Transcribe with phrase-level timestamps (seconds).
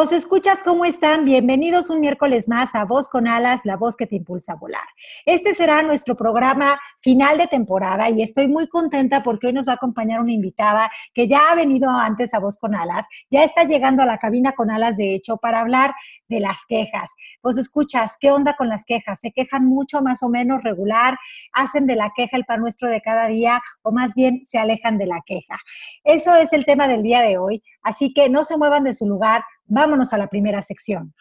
[0.00, 1.26] Vos escuchas cómo están.
[1.26, 4.80] Bienvenidos un miércoles más a Voz con Alas, la voz que te impulsa a volar.
[5.26, 9.72] Este será nuestro programa final de temporada y estoy muy contenta porque hoy nos va
[9.72, 13.64] a acompañar una invitada que ya ha venido antes a Voz con Alas, ya está
[13.64, 15.94] llegando a la cabina con alas de hecho para hablar
[16.28, 17.10] de las quejas.
[17.42, 19.20] Vos escuchas, ¿qué onda con las quejas?
[19.20, 21.18] ¿Se quejan mucho, más o menos regular?
[21.52, 24.96] ¿Hacen de la queja el pan nuestro de cada día o más bien se alejan
[24.96, 25.58] de la queja?
[26.04, 29.06] Eso es el tema del día de hoy, así que no se muevan de su
[29.06, 31.14] lugar Vámonos a la primera sección.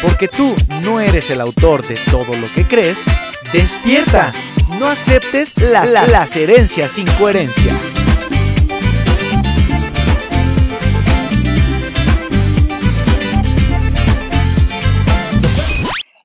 [0.00, 0.54] Porque tú
[0.84, 3.04] no eres el autor de todo lo que crees,
[3.52, 4.30] despierta.
[4.78, 7.74] No aceptes las, las herencias sin coherencia.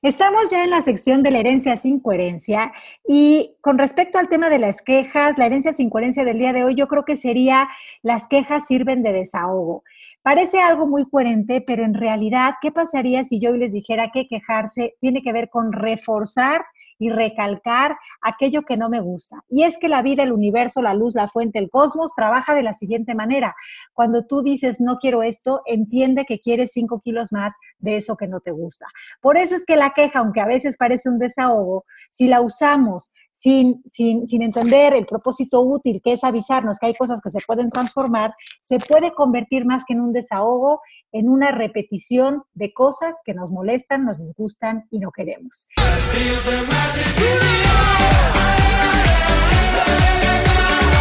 [0.06, 2.72] Estamos ya en la sección de la herencia sin coherencia
[3.08, 6.62] y con respecto al tema de las quejas, la herencia sin coherencia del día de
[6.62, 7.68] hoy, yo creo que sería
[8.02, 9.82] las quejas sirven de desahogo.
[10.22, 14.94] Parece algo muy coherente, pero en realidad, ¿qué pasaría si yo les dijera que quejarse
[15.00, 16.64] tiene que ver con reforzar
[16.98, 19.42] y recalcar aquello que no me gusta?
[19.48, 22.62] Y es que la vida, el universo, la luz, la fuente, el cosmos trabaja de
[22.62, 23.56] la siguiente manera.
[23.92, 28.28] Cuando tú dices no quiero esto, entiende que quieres cinco kilos más de eso que
[28.28, 28.86] no te gusta.
[29.20, 33.10] Por eso es que la queja, aunque a veces parece un desahogo, si la usamos
[33.32, 37.38] sin, sin, sin, entender el propósito útil, que es avisarnos que hay cosas que se
[37.46, 40.80] pueden transformar, se puede convertir más que en un desahogo,
[41.12, 45.68] en una repetición de cosas que nos molestan, nos disgustan y no queremos.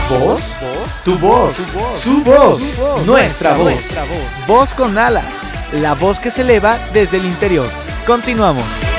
[0.09, 0.55] ¿Voz?
[1.03, 1.55] Tu voz,
[1.99, 3.85] su voz, nuestra voz.
[4.47, 5.41] Voz con alas,
[5.73, 7.67] la voz que se eleva desde el interior.
[8.05, 8.94] Continuamos.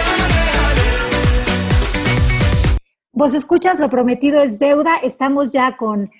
[3.16, 4.96] Vos escuchas, lo prometido es deuda.
[4.96, 6.10] Estamos ya con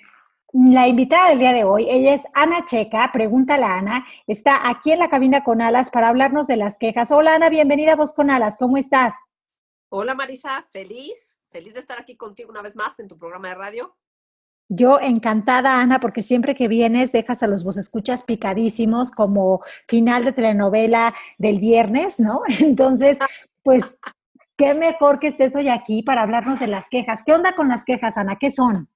[0.54, 1.90] la invitada del día de hoy.
[1.90, 4.06] Ella es Ana Checa, pregúntala Ana.
[4.26, 7.10] Está aquí en la cabina con Alas para hablarnos de las quejas.
[7.10, 8.56] Hola Ana, bienvenida a Vos con Alas.
[8.58, 9.12] ¿Cómo estás?
[9.90, 13.56] Hola Marisa, feliz, feliz de estar aquí contigo una vez más en tu programa de
[13.56, 13.94] radio.
[14.70, 20.24] Yo encantada, Ana, porque siempre que vienes dejas a los vos escuchas picadísimos como final
[20.24, 22.40] de telenovela del viernes, ¿no?
[22.58, 23.18] Entonces,
[23.62, 23.98] pues
[24.56, 27.22] qué mejor que estés hoy aquí para hablarnos de las quejas.
[27.24, 28.38] ¿Qué onda con las quejas, Ana?
[28.40, 28.90] ¿Qué son?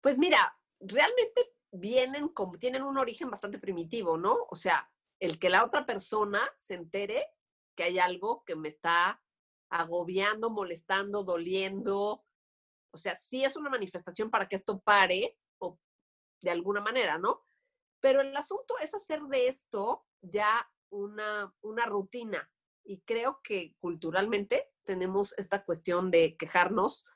[0.00, 4.46] Pues mira, realmente vienen como, tienen un origen bastante primitivo, ¿no?
[4.50, 4.90] O sea,
[5.20, 7.26] el que la otra persona se entere
[7.76, 9.22] que hay algo que me está
[9.70, 12.24] agobiando, molestando, doliendo.
[12.92, 15.78] O sea, sí es una manifestación para que esto pare o
[16.40, 17.46] de alguna manera, ¿no?
[18.00, 22.50] Pero el asunto es hacer de esto ya una, una rutina,
[22.90, 27.06] y creo que culturalmente tenemos esta cuestión de quejarnos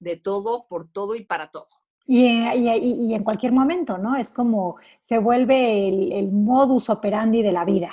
[0.00, 1.68] de todo, por todo y para todo.
[2.04, 4.16] Y, y, en cualquier momento, ¿no?
[4.16, 7.90] Es como se vuelve el, el, modus operandi de la vida.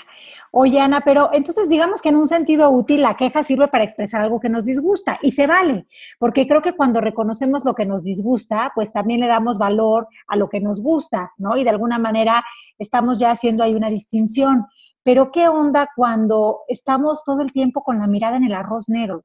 [0.49, 4.21] Oye, Ana, pero entonces digamos que en un sentido útil la queja sirve para expresar
[4.21, 5.85] algo que nos disgusta y se vale,
[6.17, 10.35] porque creo que cuando reconocemos lo que nos disgusta, pues también le damos valor a
[10.35, 11.55] lo que nos gusta, ¿no?
[11.55, 12.43] Y de alguna manera
[12.79, 14.65] estamos ya haciendo ahí una distinción.
[15.07, 19.23] Pero ¿qué onda cuando estamos todo el tiempo con la mirada en el arroz negro?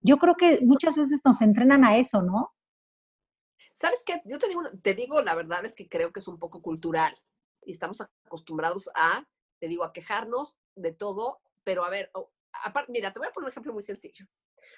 [0.00, 2.54] Yo creo que muchas veces nos entrenan a eso, ¿no?
[3.74, 4.22] ¿Sabes qué?
[4.24, 7.20] Yo te digo, te digo, la verdad es que creo que es un poco cultural
[7.64, 9.26] y estamos acostumbrados a,
[9.58, 12.12] te digo, a quejarnos de todo, pero a ver,
[12.64, 14.26] aparte, mira, te voy a poner un ejemplo muy sencillo.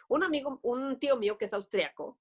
[0.08, 2.16] Un amigo, un tío mío que es austriaco,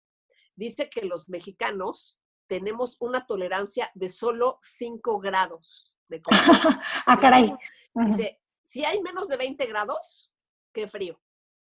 [0.54, 6.22] dice que los mexicanos tenemos una tolerancia de solo 5 grados de
[7.06, 7.54] ah, caray.
[7.94, 10.32] Dice, si hay menos de 20 grados,
[10.72, 11.20] qué frío.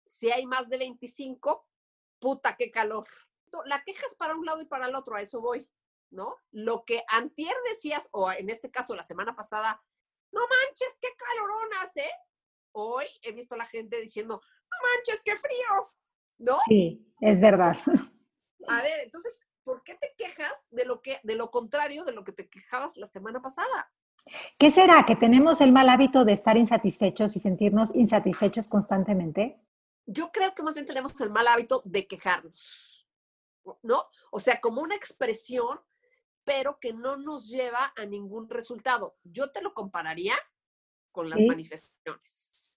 [0.06, 1.68] Si hay más de 25,
[2.18, 3.06] puta, qué calor.
[3.64, 5.68] La queja es para un lado y para el otro, a eso voy,
[6.10, 6.36] ¿no?
[6.50, 9.82] Lo que antier decías, o en este caso la semana pasada,
[10.32, 12.04] no manches, qué calorón hace.
[12.72, 14.40] Hoy he visto a la gente diciendo,
[14.70, 15.94] no manches, qué frío,
[16.38, 16.58] ¿no?
[16.68, 17.76] Sí, es verdad.
[18.68, 22.24] A ver, entonces, ¿por qué te quejas de lo que, de lo contrario de lo
[22.24, 23.92] que te quejabas la semana pasada?
[24.58, 25.04] ¿Qué será?
[25.06, 29.60] ¿Que tenemos el mal hábito de estar insatisfechos y sentirnos insatisfechos constantemente?
[30.06, 33.06] Yo creo que más bien tenemos el mal hábito de quejarnos,
[33.82, 34.06] ¿no?
[34.30, 35.80] O sea, como una expresión,
[36.44, 39.16] pero que no nos lleva a ningún resultado.
[39.24, 40.36] Yo te lo compararía
[41.12, 42.68] con las manifestaciones.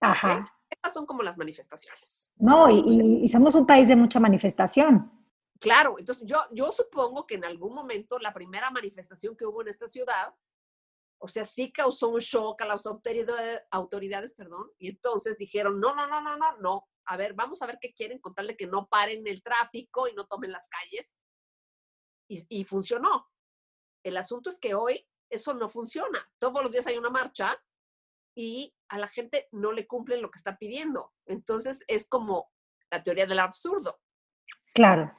[0.00, 0.54] Ajá.
[0.68, 2.30] Estas son como las manifestaciones.
[2.36, 5.10] No, y, y, somos un país de mucha manifestación.
[5.58, 9.68] Claro, entonces yo, yo supongo que en algún momento la primera manifestación que hubo en
[9.68, 10.34] esta ciudad,
[11.18, 15.94] o sea, sí causó un shock a las autoridades, autoridades perdón, y entonces dijeron, no,
[15.94, 18.88] no, no, no, no, no, a ver, vamos a ver qué quieren contarle que no
[18.88, 21.12] paren el tráfico y no tomen las calles.
[22.30, 23.30] Y, y funcionó.
[24.04, 26.20] El asunto es que hoy eso no funciona.
[26.38, 27.58] Todos los días hay una marcha
[28.34, 31.14] y a la gente no le cumplen lo que está pidiendo.
[31.24, 32.52] Entonces es como
[32.90, 34.00] la teoría del absurdo.
[34.74, 35.12] Claro,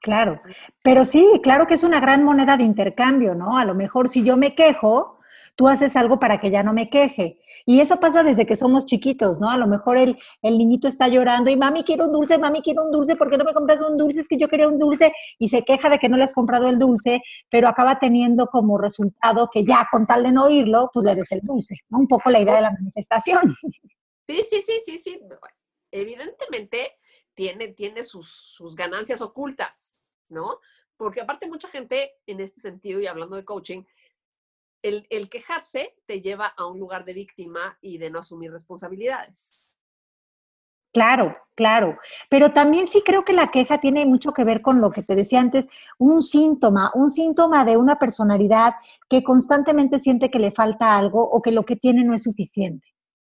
[0.00, 0.40] claro.
[0.82, 3.58] Pero sí, claro que es una gran moneda de intercambio, ¿no?
[3.58, 5.18] A lo mejor si yo me quejo,
[5.56, 7.38] tú haces algo para que ya no me queje.
[7.66, 9.50] Y eso pasa desde que somos chiquitos, ¿no?
[9.50, 12.84] A lo mejor el, el niñito está llorando y mami quiero un dulce, mami quiero
[12.84, 14.20] un dulce, ¿por qué no me compras un dulce?
[14.20, 16.66] Es que yo quería un dulce y se queja de que no le has comprado
[16.66, 17.20] el dulce,
[17.50, 21.30] pero acaba teniendo como resultado que ya con tal de no oírlo, pues le des
[21.32, 21.98] el dulce, ¿no?
[21.98, 23.54] Un poco la idea de la manifestación.
[24.26, 25.20] Sí, sí, sí, sí, sí.
[25.92, 26.92] Evidentemente
[27.40, 29.96] tiene, tiene sus, sus ganancias ocultas,
[30.28, 30.60] ¿no?
[30.98, 33.82] Porque aparte mucha gente en este sentido, y hablando de coaching,
[34.82, 39.66] el, quejarse te lleva a un lugar de víctima y de no asumir responsabilidades.
[40.92, 41.98] Claro, claro.
[42.28, 45.14] Pero también sí creo que la queja tiene mucho que ver con lo que te
[45.14, 45.66] decía antes,
[45.96, 48.74] un síntoma, un síntoma de una personalidad
[49.08, 52.86] que constantemente siente que le falta algo o que lo que tiene no es suficiente.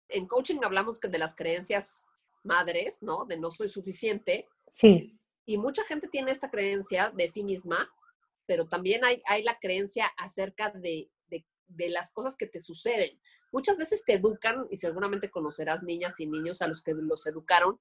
[0.09, 2.09] En coaching hablamos de las creencias
[2.45, 3.25] madres, ¿no?
[3.27, 4.49] De no soy suficiente.
[4.71, 5.19] Sí.
[5.45, 7.91] Y mucha gente tiene esta creencia de sí misma,
[8.47, 11.11] pero también hay, hay la creencia acerca de
[11.69, 13.21] de las cosas que te suceden.
[13.53, 17.79] Muchas veces te educan, y seguramente conocerás niñas y niños a los que los educaron,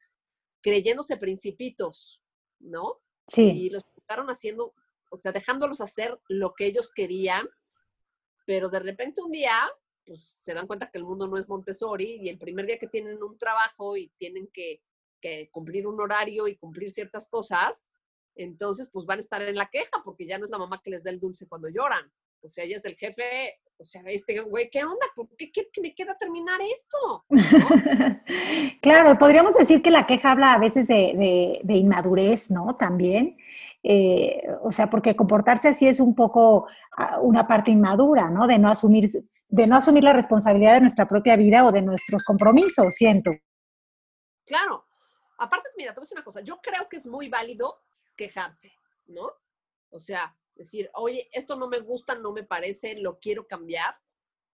[0.62, 2.22] creyéndose principitos,
[2.60, 3.00] ¿no?
[3.28, 3.44] Sí.
[3.44, 4.74] Y los educaron haciendo,
[5.10, 7.50] o sea, dejándolos hacer lo que ellos querían,
[8.46, 9.70] pero de repente un día,
[10.08, 12.88] pues se dan cuenta que el mundo no es Montessori y el primer día que
[12.88, 14.82] tienen un trabajo y tienen que,
[15.22, 17.88] que cumplir un horario y cumplir ciertas cosas,
[18.36, 20.92] entonces pues van a estar en la queja porque ya no es la mamá que
[20.92, 22.12] les da el dulce cuando lloran.
[22.42, 25.06] O sea, ella es el jefe o sea, este güey, ¿qué onda?
[25.16, 25.52] ¿Por qué,
[25.82, 27.26] me queda terminar esto?
[28.82, 32.76] claro, podríamos decir que la queja habla a veces de, inmadurez, ¿no?
[32.76, 33.38] También.
[33.90, 36.68] Eh, o sea, porque comportarse así es un poco
[36.98, 38.46] ah, una parte inmadura, ¿no?
[38.46, 39.10] De no asumir,
[39.48, 43.32] de no asumir la responsabilidad de nuestra propia vida o de nuestros compromisos, siento.
[44.46, 44.84] Claro.
[45.38, 46.42] Aparte, mira, te voy a decir una cosa.
[46.42, 47.82] Yo creo que es muy válido
[48.18, 48.74] quejarse,
[49.06, 49.32] ¿no?
[49.90, 53.96] O sea, decir, oye, esto no me gusta, no me parece, lo quiero cambiar.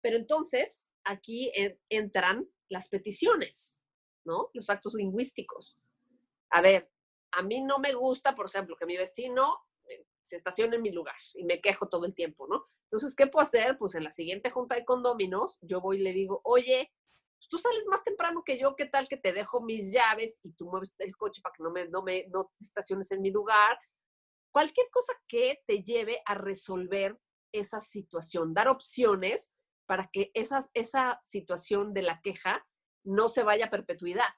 [0.01, 1.51] Pero entonces aquí
[1.89, 3.81] entran las peticiones,
[4.25, 4.51] ¿no?
[4.53, 5.79] Los actos lingüísticos.
[6.51, 6.92] A ver,
[7.33, 9.57] a mí no me gusta, por ejemplo, que mi vecino
[9.89, 12.65] eh, se estacione en mi lugar y me quejo todo el tiempo, ¿no?
[12.83, 13.77] Entonces, ¿qué puedo hacer?
[13.77, 16.91] Pues en la siguiente junta de condóminos, yo voy y le digo, oye,
[17.37, 20.51] pues, tú sales más temprano que yo, ¿qué tal que te dejo mis llaves y
[20.53, 23.77] tú mueves el coche para que no me, no me no estaciones en mi lugar?
[24.53, 27.19] cualquier cosa que te lleve a resolver
[27.51, 29.51] esa situación, dar opciones
[29.85, 32.65] para que esa, esa situación de la queja
[33.03, 34.29] no se vaya a perpetuidad.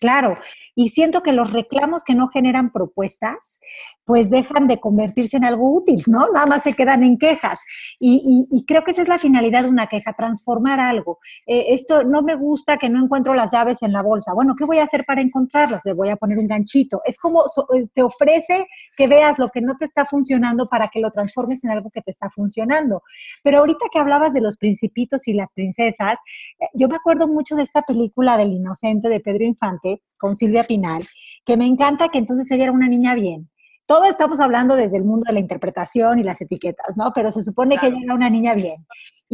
[0.00, 0.36] Claro,
[0.74, 3.60] y siento que los reclamos que no generan propuestas,
[4.04, 6.26] pues dejan de convertirse en algo útil, ¿no?
[6.32, 7.60] Nada más se quedan en quejas.
[8.00, 11.18] Y, creo que esa es la finalidad de una queja, transformar algo.
[11.46, 14.32] Eh, esto no me gusta que no encuentro las llaves en la bolsa.
[14.34, 15.82] Bueno, ¿qué voy a hacer para encontrarlas?
[15.84, 17.00] Le voy a poner un ganchito.
[17.04, 21.00] Es como eh, te ofrece que veas lo que no te está funcionando para que
[21.00, 23.02] lo transformes en algo que te está funcionando.
[23.44, 26.18] Pero ahorita que hablabas de los principitos y las princesas,
[26.58, 29.81] eh, yo me acuerdo mucho de esta película del inocente de Pedro Infante
[30.18, 31.02] con Silvia Pinal,
[31.44, 33.50] que me encanta que entonces ella era una niña bien.
[33.86, 37.12] Todo estamos hablando desde el mundo de la interpretación y las etiquetas, ¿no?
[37.14, 38.76] Pero se supone que ella era una niña bien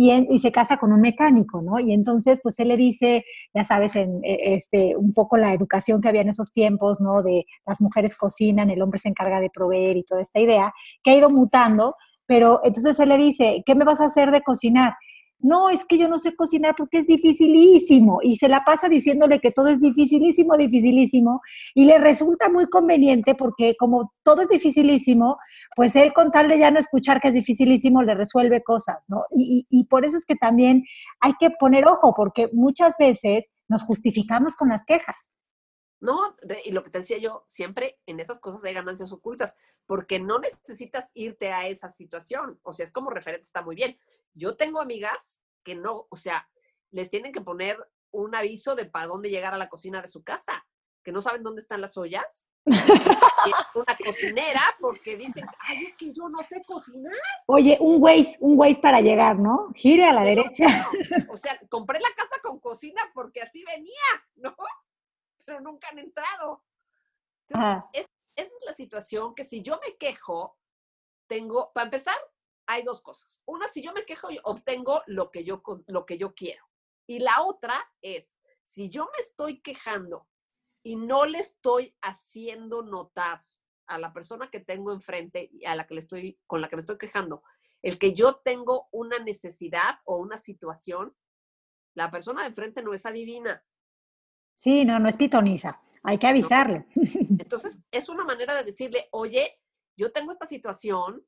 [0.01, 1.81] y, y, se casa con un mecánico, ¿no?
[1.81, 6.01] Y entonces, pues él le dice, ya sabes, en, e, este, un poco la educación
[6.01, 7.21] que había en esos tiempos, ¿no?
[7.25, 11.11] De las mujeres cocinan, el hombre se encarga de proveer y toda esta idea, que
[11.11, 14.95] ha ido mutando, pero entonces él le dice, ¿qué me vas a hacer de cocinar?
[15.41, 18.19] No, es que yo no sé cocinar porque es dificilísimo.
[18.23, 21.41] Y se la pasa diciéndole que todo es dificilísimo, dificilísimo.
[21.75, 25.39] Y le resulta muy conveniente porque como todo es dificilísimo,
[25.77, 29.25] pues él con tal de ya no escuchar que es dificilísimo, le resuelve cosas, ¿no?
[29.31, 30.85] Y, y por eso es que también
[31.21, 35.17] hay que poner ojo, porque muchas veces nos justificamos con las quejas.
[36.01, 40.21] No, y lo que te decía yo, siempre en esas cosas hay ganancias ocultas, porque
[40.21, 42.61] no necesitas irte a esa situación.
[42.63, 43.99] O sea, es como referente, está muy bien.
[44.35, 46.49] Yo tengo amigas que no, o sea,
[46.91, 47.77] les tienen que poner
[48.11, 50.67] un aviso de para dónde llegar a la cocina de su casa,
[51.03, 52.47] que no saben dónde están las ollas.
[53.75, 57.13] una cocinera porque dicen, ay, es que yo no sé cocinar.
[57.47, 59.73] Oye, un Waze, un Waze para llegar, ¿no?
[59.75, 60.67] Gire a la derecha.
[61.31, 63.93] o sea, compré la casa con cocina porque así venía,
[64.37, 64.55] ¿no?
[65.49, 66.63] Pero nunca han entrado.
[67.49, 70.59] Entonces, esa es la situación que si yo me quejo,
[71.27, 72.17] tengo, para empezar,
[72.67, 73.41] hay dos cosas.
[73.47, 76.69] Una, si yo me quejo, obtengo lo que yo, lo que yo quiero.
[77.07, 80.29] Y la otra es, si yo me estoy quejando
[80.83, 83.43] y no le estoy haciendo notar
[83.87, 86.77] a la persona que tengo enfrente y a la que le estoy, con la que
[86.77, 87.43] me estoy quejando,
[87.81, 91.17] el que yo tengo una necesidad o una situación,
[91.95, 93.65] la persona de enfrente no es adivina.
[94.59, 95.81] Sí, no, no es pitoniza.
[96.03, 96.85] Hay que avisarle.
[96.97, 99.57] Entonces, es una manera de decirle, oye,
[99.97, 101.25] yo tengo esta situación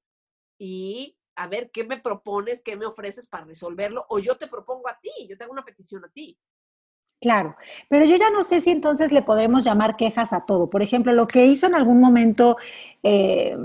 [0.59, 4.89] y a ver qué me propones, qué me ofreces para resolverlo, o yo te propongo
[4.89, 6.37] a ti, yo tengo una petición a ti.
[7.21, 7.55] Claro,
[7.89, 10.69] pero yo ya no sé si entonces le podemos llamar quejas a todo.
[10.69, 12.57] Por ejemplo, lo que hizo en algún momento,
[13.05, 13.57] eh,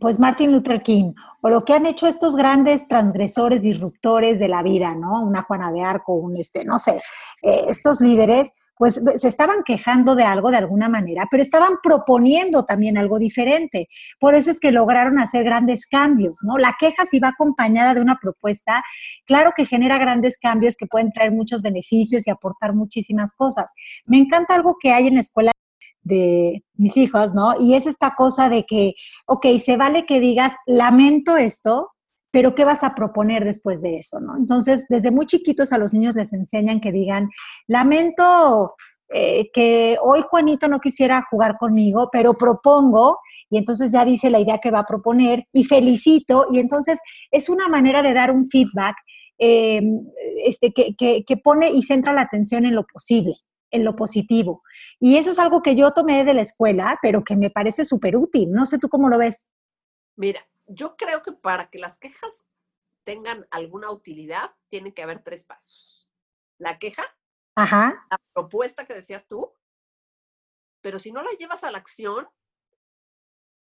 [0.00, 1.12] pues Martin Luther King,
[1.42, 5.22] o lo que han hecho estos grandes transgresores, disruptores de la vida, ¿no?
[5.22, 7.02] Una Juana de Arco, un este, no sé,
[7.42, 12.64] eh, estos líderes pues se estaban quejando de algo de alguna manera, pero estaban proponiendo
[12.64, 13.88] también algo diferente.
[14.18, 16.56] Por eso es que lograron hacer grandes cambios, ¿no?
[16.56, 18.82] La queja si va acompañada de una propuesta,
[19.26, 23.70] claro que genera grandes cambios que pueden traer muchos beneficios y aportar muchísimas cosas.
[24.06, 25.52] Me encanta algo que hay en la escuela
[26.00, 27.60] de mis hijos, ¿no?
[27.60, 28.94] Y es esta cosa de que,
[29.26, 31.90] ok, se vale que digas, lamento esto,
[32.30, 34.20] pero ¿qué vas a proponer después de eso?
[34.20, 34.36] ¿no?
[34.36, 37.28] Entonces, desde muy chiquitos a los niños les enseñan que digan,
[37.66, 38.74] lamento
[39.08, 43.18] eh, que hoy Juanito no quisiera jugar conmigo, pero propongo,
[43.48, 46.98] y entonces ya dice la idea que va a proponer, y felicito, y entonces
[47.30, 48.96] es una manera de dar un feedback
[49.38, 50.00] em,
[50.44, 53.34] este, que, que pone y centra la atención en lo posible
[53.72, 54.62] en lo positivo.
[54.98, 58.16] Y eso es algo que yo tomé de la escuela, pero que me parece súper
[58.16, 58.50] útil.
[58.50, 59.46] No sé tú cómo lo ves.
[60.16, 60.40] Mira,
[60.72, 62.46] yo creo que para que las quejas
[63.04, 66.08] tengan alguna utilidad, tiene que haber tres pasos.
[66.58, 67.04] La queja,
[67.56, 68.06] Ajá.
[68.10, 69.52] la propuesta que decías tú,
[70.80, 72.28] pero si no la llevas a la acción,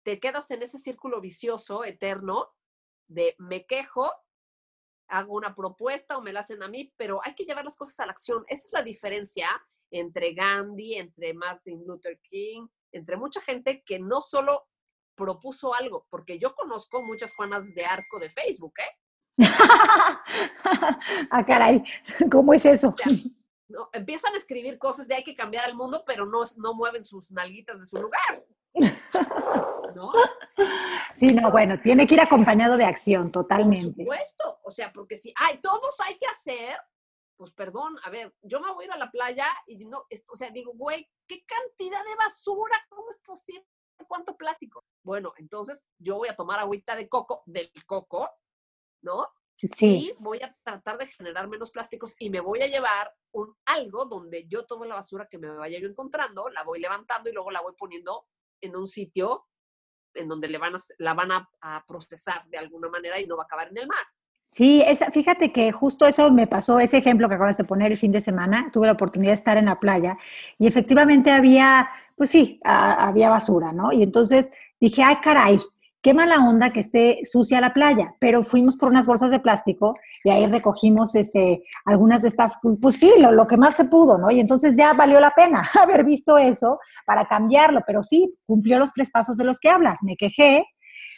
[0.04, 2.54] te quedas en ese círculo vicioso eterno
[3.08, 4.12] de me quejo,
[5.08, 8.00] hago una propuesta o me la hacen a mí, pero hay que llevar las cosas
[8.00, 8.46] a la acción.
[8.48, 9.50] Esa es la diferencia
[9.92, 14.70] entre Gandhi, entre Martin Luther King, entre mucha gente que no solo
[15.16, 19.00] propuso algo, porque yo conozco muchas Juanas de Arco de Facebook, ¿eh?
[21.32, 21.84] ah, caray,
[22.32, 22.96] ¿cómo es eso?
[23.68, 27.04] no, empiezan a escribir cosas de hay que cambiar al mundo, pero no, no mueven
[27.04, 28.46] sus nalguitas de su lugar.
[29.96, 30.12] ¿No?
[31.16, 34.04] Sí, no, bueno, tiene que ir acompañado de acción, totalmente.
[34.04, 36.78] Por supuesto, o sea, porque si hay, todos hay que hacer,
[37.38, 40.36] pues perdón, a ver, yo me voy a ir a la playa y no, o
[40.36, 42.76] sea, digo, güey, ¿qué cantidad de basura?
[42.90, 43.66] ¿Cómo es posible?
[44.08, 44.84] ¿Cuánto plástico?
[45.06, 48.28] Bueno, entonces yo voy a tomar agüita de coco, del coco,
[49.04, 49.28] ¿no?
[49.56, 50.10] Sí.
[50.10, 54.06] Y voy a tratar de generar menos plásticos y me voy a llevar un algo
[54.06, 57.52] donde yo tomo la basura que me vaya yo encontrando, la voy levantando y luego
[57.52, 58.28] la voy poniendo
[58.62, 59.46] en un sitio
[60.16, 63.38] en donde le van a, la van a, a procesar de alguna manera y no
[63.38, 64.06] va a acabar en el mar.
[64.48, 67.98] Sí, esa, fíjate que justo eso me pasó, ese ejemplo que acabas de poner el
[67.98, 70.18] fin de semana, tuve la oportunidad de estar en la playa
[70.58, 73.92] y efectivamente había, pues sí, había basura, ¿no?
[73.92, 74.50] Y entonces
[74.86, 75.60] dije, ay, caray,
[76.02, 79.96] qué mala onda que esté sucia la playa, pero fuimos por unas bolsas de plástico
[80.24, 84.20] y ahí recogimos este, algunas de estas, pues sí, lo, lo que más se pudo,
[84.20, 84.30] ¿no?
[84.30, 88.92] Y entonces ya valió la pena haber visto eso para cambiarlo, pero sí, cumplió los
[88.92, 90.66] tres pasos de los que hablas, me quejé,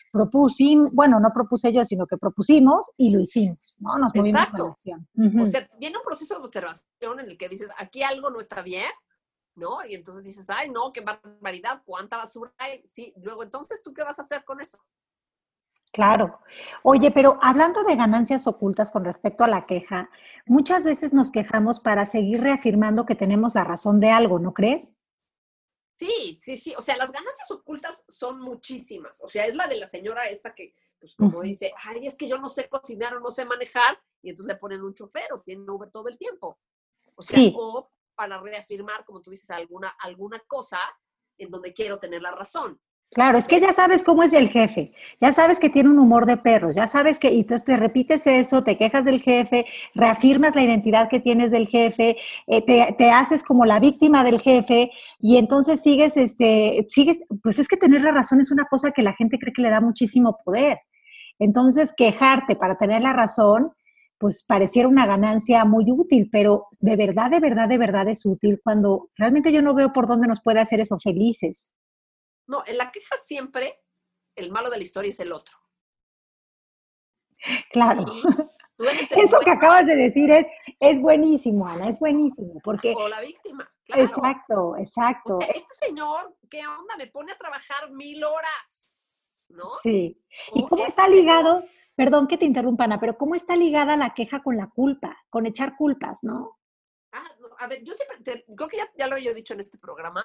[0.10, 3.98] propusimos, bueno, no propuse yo, sino que propusimos y lo hicimos, ¿no?
[3.98, 4.68] Nos movimos Exacto.
[4.68, 5.08] acción.
[5.40, 8.62] O sea, viene un proceso de observación en el que dices, aquí algo no está
[8.62, 8.90] bien,
[9.58, 9.84] ¿no?
[9.86, 12.82] Y entonces dices, ay, no, qué barbaridad, cuánta basura hay.
[12.86, 14.78] Sí, luego entonces, ¿tú qué vas a hacer con eso?
[15.92, 16.40] Claro.
[16.84, 20.10] Oye, pero hablando de ganancias ocultas con respecto a la queja,
[20.46, 24.94] muchas veces nos quejamos para seguir reafirmando que tenemos la razón de algo, ¿no crees?
[25.98, 26.76] Sí, sí, sí.
[26.78, 29.22] O sea, las ganancias ocultas son muchísimas.
[29.24, 32.28] O sea, es la de la señora esta que, pues como dice, ay, es que
[32.28, 35.42] yo no sé cocinar o no sé manejar, y entonces le ponen un chofer o
[35.42, 36.60] tiene Uber todo el tiempo.
[37.16, 40.80] O sea, o para reafirmar, como tú dices, alguna, alguna cosa
[41.38, 42.82] en donde quiero tener la razón.
[43.12, 46.26] Claro, es que ya sabes cómo es el jefe, ya sabes que tiene un humor
[46.26, 50.56] de perros, ya sabes que, y entonces te repites eso, te quejas del jefe, reafirmas
[50.56, 54.92] la identidad que tienes del jefe, eh, te, te, haces como la víctima del jefe
[55.22, 59.04] y entonces sigues, este, sigues, pues es que tener la razón es una cosa que
[59.04, 60.80] la gente cree que le da muchísimo poder.
[61.40, 63.72] Entonces, quejarte para tener la razón,
[64.18, 68.60] pues pareciera una ganancia muy útil, pero de verdad, de verdad, de verdad es útil
[68.64, 71.72] cuando realmente yo no veo por dónde nos puede hacer eso felices.
[72.48, 73.82] No, en la queja siempre
[74.36, 75.58] el malo de la historia es el otro.
[77.72, 78.06] Claro.
[78.80, 80.46] Eso que acabas de decir es,
[80.80, 82.94] es buenísimo, Ana, es buenísimo, porque...
[82.96, 84.04] O la víctima, claro.
[84.04, 85.40] Exacto, exacto.
[85.42, 86.96] este señor, ¿qué onda?
[86.96, 89.72] Me pone a trabajar mil horas, ¿no?
[89.82, 90.22] Sí.
[90.54, 91.64] ¿Y cómo este está ligado?
[91.98, 95.48] Perdón que te interrumpa, Ana, pero ¿cómo está ligada la queja con la culpa, con
[95.48, 96.60] echar culpas, no?
[97.12, 97.28] Ah,
[97.58, 100.24] a ver, yo siempre, creo que ya, ya, lo he dicho en este programa,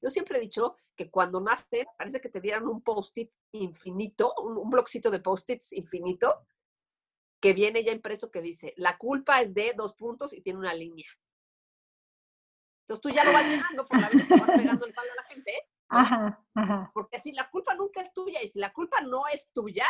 [0.00, 4.58] yo siempre he dicho que cuando nace, parece que te dieran un post-it infinito, un,
[4.58, 6.46] un bloccito de post-its infinito,
[7.40, 10.74] que viene ya impreso que dice, la culpa es de dos puntos y tiene una
[10.74, 11.08] línea.
[12.82, 15.16] Entonces tú ya lo vas llenando por la vida que vas pegando el saldo a
[15.16, 15.52] la gente.
[15.88, 16.90] Ajá, ajá.
[16.94, 19.86] Porque si la culpa nunca es tuya y si la culpa no es tuya,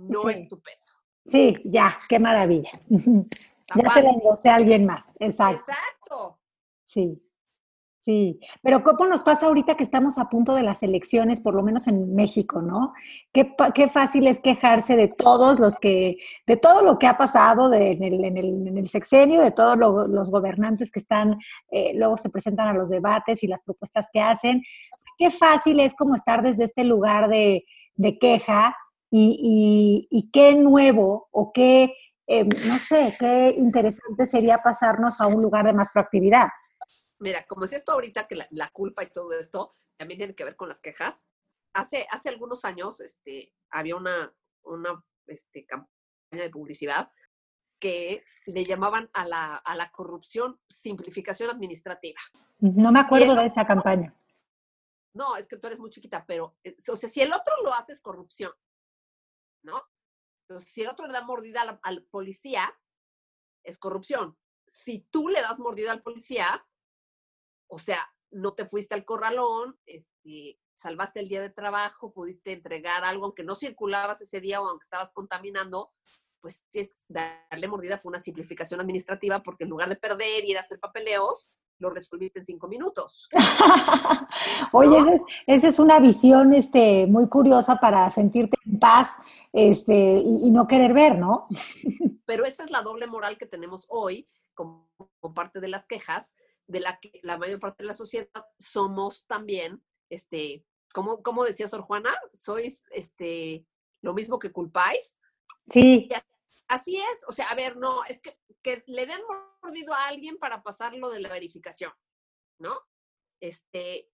[0.00, 0.76] no es tu pedo.
[1.24, 2.70] Sí, ya, qué maravilla.
[2.88, 5.62] ya se la endosé a alguien más, exacto.
[5.68, 6.38] Exacto.
[6.84, 7.22] Sí.
[8.08, 11.62] Sí, pero ¿cómo nos pasa ahorita que estamos a punto de las elecciones, por lo
[11.62, 12.94] menos en México, ¿no?
[13.34, 17.68] Qué, qué fácil es quejarse de todos los que, de todo lo que ha pasado
[17.68, 21.36] de, en, el, en, el, en, el, sexenio, de todos los gobernantes que están,
[21.70, 24.62] eh, luego se presentan a los debates y las propuestas que hacen.
[25.18, 28.74] Qué fácil es como estar desde este lugar de, de queja
[29.10, 31.94] y, y, y, qué nuevo o qué,
[32.26, 36.48] eh, no sé, qué interesante sería pasarnos a un lugar de más proactividad.
[37.18, 40.44] Mira, como es esto ahorita que la, la, culpa y todo esto también tiene que
[40.44, 41.26] ver con las quejas.
[41.74, 45.90] Hace, hace algunos años este, había una, una este, campaña
[46.30, 47.10] de publicidad
[47.80, 52.20] que le llamaban a la, a la corrupción simplificación administrativa.
[52.58, 54.14] No me acuerdo de esa campaña.
[55.14, 57.72] No, es que tú eres muy chiquita, pero, eh, o sea, si el otro lo
[57.74, 58.52] hace es corrupción,
[59.62, 59.82] ¿no?
[60.48, 62.74] Entonces, si el otro le da mordida al, policía,
[63.64, 64.38] es corrupción.
[64.66, 66.66] Si tú le das mordida al policía,
[67.68, 73.04] o sea, no te fuiste al corralón, este, salvaste el día de trabajo, pudiste entregar
[73.04, 75.92] algo, aunque no circulabas ese día o aunque estabas contaminando,
[76.40, 80.56] pues es darle mordida fue una simplificación administrativa porque en lugar de perder y ir
[80.56, 83.28] a hacer papeleos, lo resolviste en cinco minutos.
[84.72, 85.14] Oye, ¿no?
[85.46, 89.16] esa es una visión este, muy curiosa para sentirte en paz
[89.52, 91.48] este, y, y no querer ver, ¿no?
[92.26, 96.34] Pero esa es la doble moral que tenemos hoy como, como parte de las quejas,
[96.66, 101.68] de la que la mayor parte de la sociedad somos también, este, como, como decía
[101.68, 103.64] Sor Juana, sois este,
[104.02, 105.18] lo mismo que culpáis.
[105.68, 106.08] Sí.
[106.68, 109.20] Así es, o sea, a ver, no, es que, que le den
[109.62, 111.92] mordido a alguien para pasarlo de la verificación,
[112.60, 112.78] ¿no?
[113.40, 114.10] Este,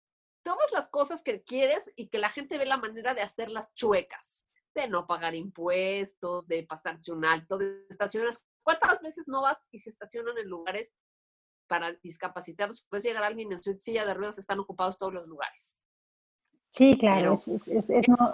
[0.44, 4.46] todas las cosas que quieres y que la gente ve la manera de hacerlas chuecas,
[4.74, 8.34] de no pagar impuestos, de pasarse un alto, de estacionar.
[8.64, 10.96] ¿Cuántas veces no vas y se estacionan en lugares
[11.70, 15.28] para discapacitados, puedes llegar a alguien en su silla de ruedas, están ocupados todos los
[15.28, 15.86] lugares.
[16.72, 17.34] Sí, claro.
[17.46, 18.18] Pero, es, es, es no...
[18.18, 18.34] no...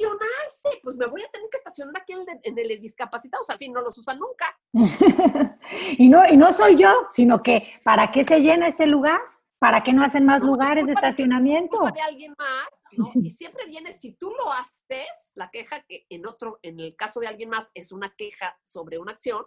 [0.00, 0.80] estacionarse.
[0.82, 3.42] Pues me voy a tener que estacionar aquí en el, en el discapacitado.
[3.42, 4.58] O sea, al fin no los usan nunca.
[5.98, 9.20] y, no, y no soy yo, sino que ¿para qué se llena este lugar?
[9.58, 11.78] ¿Para qué no hacen más no, lugares de estacionamiento?
[11.84, 13.10] De, de alguien más, ¿no?
[13.22, 17.20] Y siempre viene, si tú lo haces, la queja que en otro, en el caso
[17.20, 19.44] de alguien más, es una queja sobre una acción,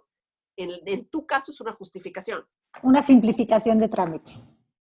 [0.56, 2.46] en, en, tu caso es una justificación.
[2.84, 4.32] Una simplificación de trámite.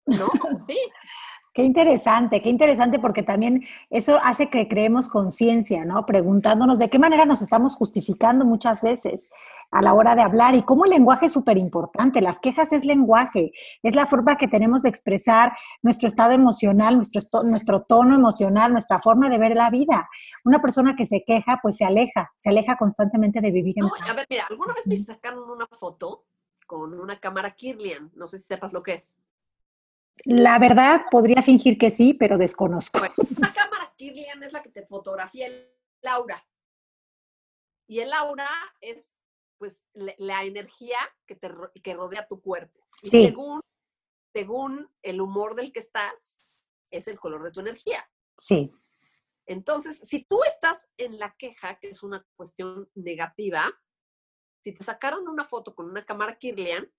[0.07, 0.29] No,
[0.61, 0.79] sí.
[1.57, 6.05] Qué interesante, qué interesante porque también eso hace que creemos conciencia, ¿no?
[6.05, 9.31] Preguntándonos de qué manera nos estamos justificando muchas veces
[9.71, 12.21] a la hora de hablar y cómo el lenguaje es súper importante.
[12.21, 17.43] Las quejas es lenguaje, es la forma que tenemos de expresar nuestro estado emocional, nuestro,
[17.45, 20.11] nuestro tono emocional, nuestra forma de ver la vida.
[20.45, 23.93] Una persona que se queja, pues se aleja, se aleja constantemente de vivir en no,
[23.99, 24.11] paz.
[24.11, 26.27] A ver, mira, alguna vez me sacaron una foto
[26.67, 29.17] con una cámara Kirlian, no sé si sepas lo que es.
[30.25, 33.01] La verdad, podría fingir que sí, pero desconozco.
[33.01, 35.71] La cámara Kirlian es la que te fotografía el
[36.05, 36.47] aura.
[37.89, 38.49] Y el aura
[38.81, 39.13] es,
[39.59, 41.51] pues, la energía que, te,
[41.83, 42.87] que rodea tu cuerpo.
[43.03, 43.27] Y sí.
[43.27, 43.61] según,
[44.35, 46.57] según el humor del que estás,
[46.91, 48.09] es el color de tu energía.
[48.37, 48.73] Sí.
[49.47, 53.73] Entonces, si tú estás en la queja, que es una cuestión negativa,
[54.63, 56.91] si te sacaron una foto con una cámara Kirlian,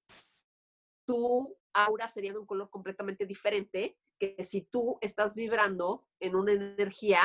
[1.07, 6.51] tu aura sería de un color completamente diferente que si tú estás vibrando en una
[6.51, 7.19] energía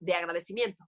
[0.00, 0.84] de agradecimiento.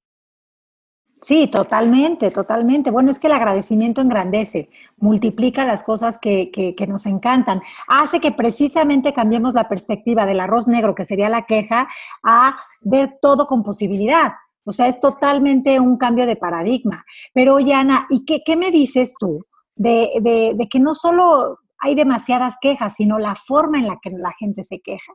[1.20, 2.92] Sí, totalmente, totalmente.
[2.92, 8.30] Bueno, es que el agradecimiento engrandece, multiplica las cosas que, que, nos encantan, hace que
[8.30, 11.88] precisamente cambiemos la perspectiva del arroz negro, que sería la queja,
[12.22, 14.34] a ver todo con posibilidad.
[14.64, 17.04] O sea, es totalmente un cambio de paradigma.
[17.34, 21.58] Pero, oye, Ana, ¿y qué, qué me dices tú de, de, de que no solo
[21.80, 25.12] hay demasiadas quejas, sino la forma en la que la gente se queja.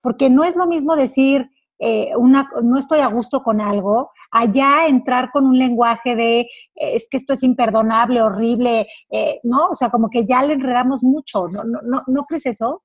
[0.00, 1.48] Porque no es lo mismo decir,
[1.82, 7.08] eh, una, no estoy a gusto con algo, allá entrar con un lenguaje de es
[7.10, 9.68] que esto es imperdonable, horrible, eh, ¿no?
[9.68, 12.84] O sea, como que ya le enredamos mucho, ¿no, no, no, ¿no crees eso?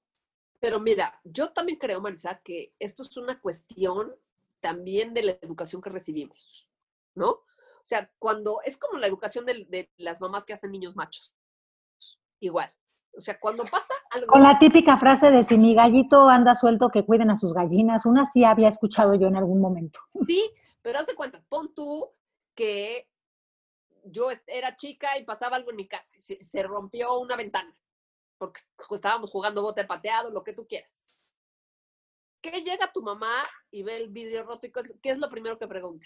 [0.62, 4.16] Pero mira, yo también creo, Marisa, que esto es una cuestión
[4.62, 6.70] también de la educación que recibimos,
[7.16, 7.30] ¿no?
[7.30, 11.36] O sea, cuando es como la educación de, de las mamás que hacen niños machos,
[12.40, 12.72] igual.
[13.18, 14.28] O sea, cuando pasa algo...
[14.28, 18.06] Con la típica frase de si mi gallito anda suelto, que cuiden a sus gallinas.
[18.06, 20.00] Una sí había escuchado yo en algún momento.
[20.28, 20.52] Sí,
[20.82, 22.10] pero haz de cuenta, pon tú
[22.54, 23.10] que
[24.04, 27.76] yo era chica y pasaba algo en mi casa, se, se rompió una ventana,
[28.38, 31.26] porque estábamos jugando bote pateado, lo que tú quieras.
[32.42, 33.34] ¿Qué llega tu mamá
[33.72, 36.06] y ve el vidrio roto y qué es lo primero que pregunta?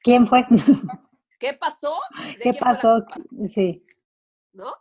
[0.00, 0.44] ¿Quién fue?
[1.38, 1.96] ¿Qué pasó?
[2.42, 3.04] ¿Qué pasó?
[3.48, 3.84] Sí.
[4.52, 4.74] ¿No?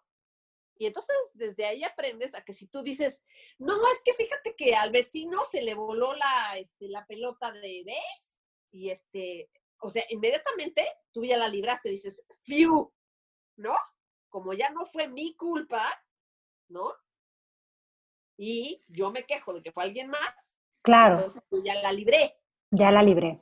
[0.82, 3.22] Y entonces desde ahí aprendes a que si tú dices,
[3.60, 7.84] no, es que fíjate que al vecino se le voló la, este, la pelota de
[7.86, 8.39] vez
[8.72, 12.91] y este, o sea, inmediatamente tú ya la libraste, dices, fiu,
[13.58, 13.76] ¿no?
[14.28, 15.84] Como ya no fue mi culpa,
[16.67, 16.91] ¿no?
[18.36, 20.58] Y yo me quejo de que fue alguien más.
[20.82, 21.13] Claro.
[21.17, 22.39] Entonces tú ya la libré.
[22.72, 23.39] Ya la libré.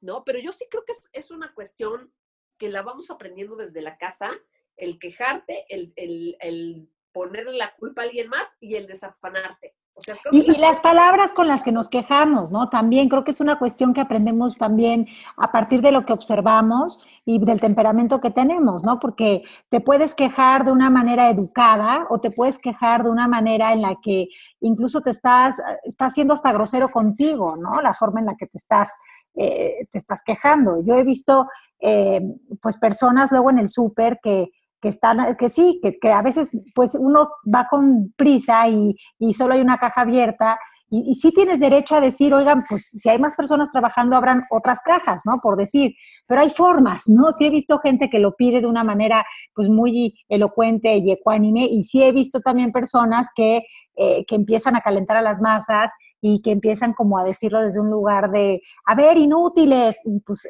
[0.00, 0.24] ¿No?
[0.24, 2.14] Pero yo sí creo que es, es una cuestión
[2.56, 4.30] que la vamos aprendiendo desde la casa
[4.76, 9.74] el quejarte, el, el, el ponerle la culpa a alguien más y el desafanarte.
[9.94, 10.56] O sea, y, las...
[10.56, 12.70] y, las palabras con las que nos quejamos, ¿no?
[12.70, 15.06] También creo que es una cuestión que aprendemos también
[15.36, 18.98] a partir de lo que observamos y del temperamento que tenemos, ¿no?
[18.98, 23.74] Porque te puedes quejar de una manera educada o te puedes quejar de una manera
[23.74, 24.28] en la que
[24.60, 27.82] incluso te estás, estás siendo hasta grosero contigo, ¿no?
[27.82, 28.96] La forma en la que te estás,
[29.34, 30.82] eh, te estás quejando.
[30.82, 31.48] Yo he visto,
[31.80, 32.22] eh,
[32.62, 34.50] pues, personas luego en el súper que
[34.82, 38.96] que están, es que sí, que, que, a veces pues uno va con prisa y,
[39.18, 40.58] y solo hay una caja abierta
[40.90, 44.42] y, y, sí tienes derecho a decir, oigan, pues si hay más personas trabajando habrán
[44.50, 45.38] otras cajas, ¿no?
[45.40, 45.94] Por decir,
[46.26, 47.32] pero hay formas, ¿no?
[47.32, 51.64] Sí he visto gente que lo pide de una manera pues muy elocuente y ecuánime
[51.64, 53.62] y sí he visto también personas que,
[53.96, 57.80] eh, que empiezan a calentar a las masas y que empiezan como a decirlo desde
[57.80, 60.48] un lugar de, a ver, inútiles, y pues...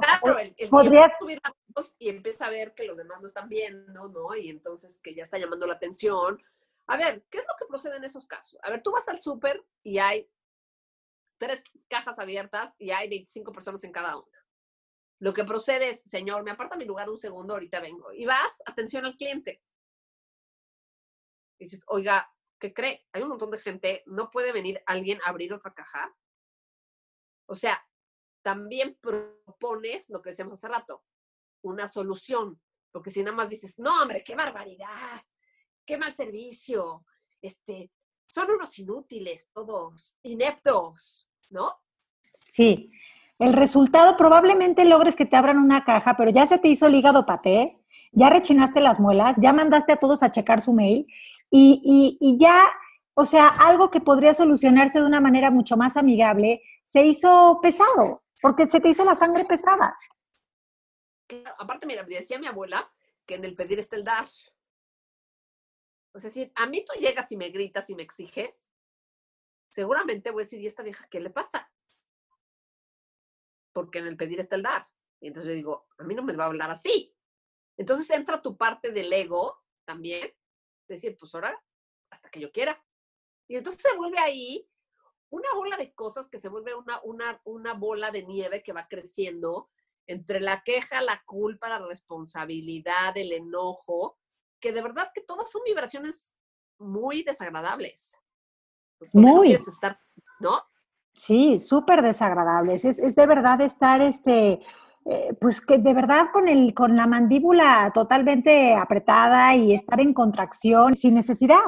[0.00, 1.12] Claro, el, el podrías...
[1.98, 4.34] y empieza a ver que los demás no están viendo, ¿no?
[4.34, 6.42] Y entonces que ya está llamando la atención.
[6.86, 8.58] A ver, ¿qué es lo que procede en esos casos?
[8.62, 10.30] A ver, tú vas al súper y hay
[11.38, 14.46] tres cajas abiertas y hay 25 personas en cada una.
[15.18, 18.12] Lo que procede es, señor, me aparta mi lugar un segundo, ahorita vengo.
[18.12, 19.62] Y vas, atención al cliente.
[21.58, 23.06] Y dices, oiga, ¿qué cree?
[23.12, 26.12] Hay un montón de gente, ¿no puede venir alguien a abrir otra caja?
[27.46, 27.84] O sea,
[28.42, 31.04] también propones lo que decíamos hace rato,
[31.62, 35.20] una solución, porque si nada más dices, no, hombre, qué barbaridad,
[35.86, 37.04] qué mal servicio,
[37.40, 37.90] este,
[38.26, 41.72] son unos inútiles todos, ineptos, ¿no?
[42.48, 42.90] Sí,
[43.38, 46.94] el resultado probablemente logres que te abran una caja, pero ya se te hizo el
[46.94, 47.78] hígado paté,
[48.12, 51.06] ya rechinaste las muelas, ya mandaste a todos a checar su mail
[51.50, 52.70] y, y, y, ya,
[53.14, 58.22] o sea, algo que podría solucionarse de una manera mucho más amigable, se hizo pesado,
[58.40, 59.96] porque se te hizo la sangre pesada.
[61.58, 62.92] Aparte, mira, decía mi abuela
[63.26, 64.28] que en el pedir está el dar.
[66.12, 68.68] O sea, si a mí tú llegas y me gritas y me exiges,
[69.68, 71.72] seguramente voy a decir, ¿y esta vieja qué le pasa?
[73.72, 74.84] Porque en el pedir está el dar.
[75.20, 77.16] Y entonces yo digo, a mí no me va a hablar así.
[77.76, 80.34] Entonces entra tu parte del ego también,
[80.88, 81.58] decir, pues ahora,
[82.10, 82.84] hasta que yo quiera.
[83.48, 84.68] Y entonces se vuelve ahí
[85.30, 89.70] una bola de cosas que se vuelve una, una bola de nieve que va creciendo
[90.06, 94.18] entre la queja, la culpa, la responsabilidad, el enojo,
[94.60, 96.34] que de verdad que todas son vibraciones
[96.78, 98.16] muy desagradables.
[99.12, 99.52] Muy.
[99.52, 99.98] estar,
[100.40, 100.62] ¿no?
[101.14, 102.84] Sí, súper desagradables.
[102.84, 104.60] Es, es, de verdad estar, este,
[105.04, 110.14] eh, pues que de verdad con, el, con la mandíbula totalmente apretada y estar en
[110.14, 111.64] contracción sin necesidad.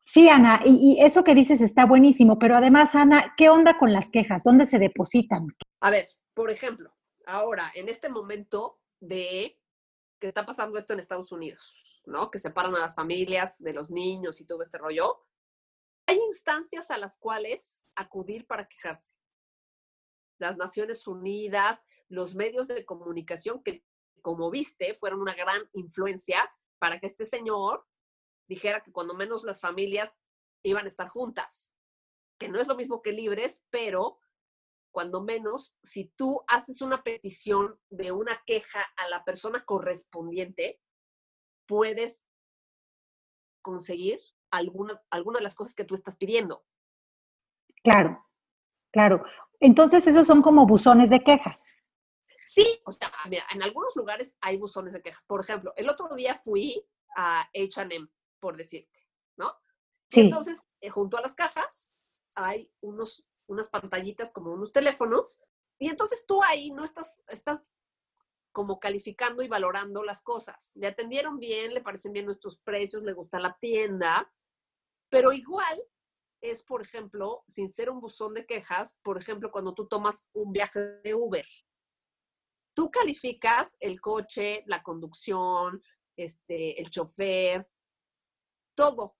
[0.00, 3.92] Sí, Ana, y, y, eso que dices está buenísimo, pero además, Ana, ¿qué onda con
[3.92, 4.42] las quejas?
[4.42, 5.46] ¿Dónde se depositan?
[5.80, 6.92] A ver, por ejemplo,
[7.32, 9.58] ahora, en este momento de
[10.20, 12.30] que está pasando esto en Estados Unidos, ¿no?
[12.30, 15.24] Que separan a las familias de los niños y todo este rollo,
[16.06, 19.14] hay instancias a las cuales acudir para quejarse.
[20.38, 23.84] Las Naciones Unidas, los medios de comunicación que,
[24.20, 27.86] como viste, fueron una gran influencia para que este señor
[28.46, 30.16] dijera que cuando menos las familias
[30.62, 31.72] iban a estar juntas,
[32.38, 34.20] que no es lo mismo que libres, pero
[34.92, 40.80] cuando menos, si tú haces una petición de una queja a la persona correspondiente,
[41.66, 42.26] puedes
[43.62, 46.64] conseguir alguna, alguna de las cosas que tú estás pidiendo.
[47.82, 48.24] Claro,
[48.92, 49.24] claro.
[49.58, 51.64] Entonces, esos son como buzones de quejas.
[52.44, 55.24] Sí, o sea, mira, en algunos lugares hay buzones de quejas.
[55.24, 56.84] Por ejemplo, el otro día fui
[57.16, 59.00] a HM, por decirte,
[59.36, 59.56] ¿no?
[60.10, 60.22] Sí.
[60.22, 61.96] Entonces, eh, junto a las cajas
[62.34, 65.40] hay unos, unas pantallitas como unos teléfonos,
[65.78, 67.62] y entonces tú ahí no estás, estás
[68.52, 70.72] como calificando y valorando las cosas.
[70.74, 74.32] Le atendieron bien, le parecen bien nuestros precios, le gusta la tienda,
[75.08, 75.82] pero igual
[76.42, 80.52] es, por ejemplo, sin ser un buzón de quejas, por ejemplo, cuando tú tomas un
[80.52, 81.46] viaje de Uber,
[82.74, 85.82] tú calificas el coche, la conducción,
[86.16, 87.68] este, el chofer,
[88.74, 89.16] todo.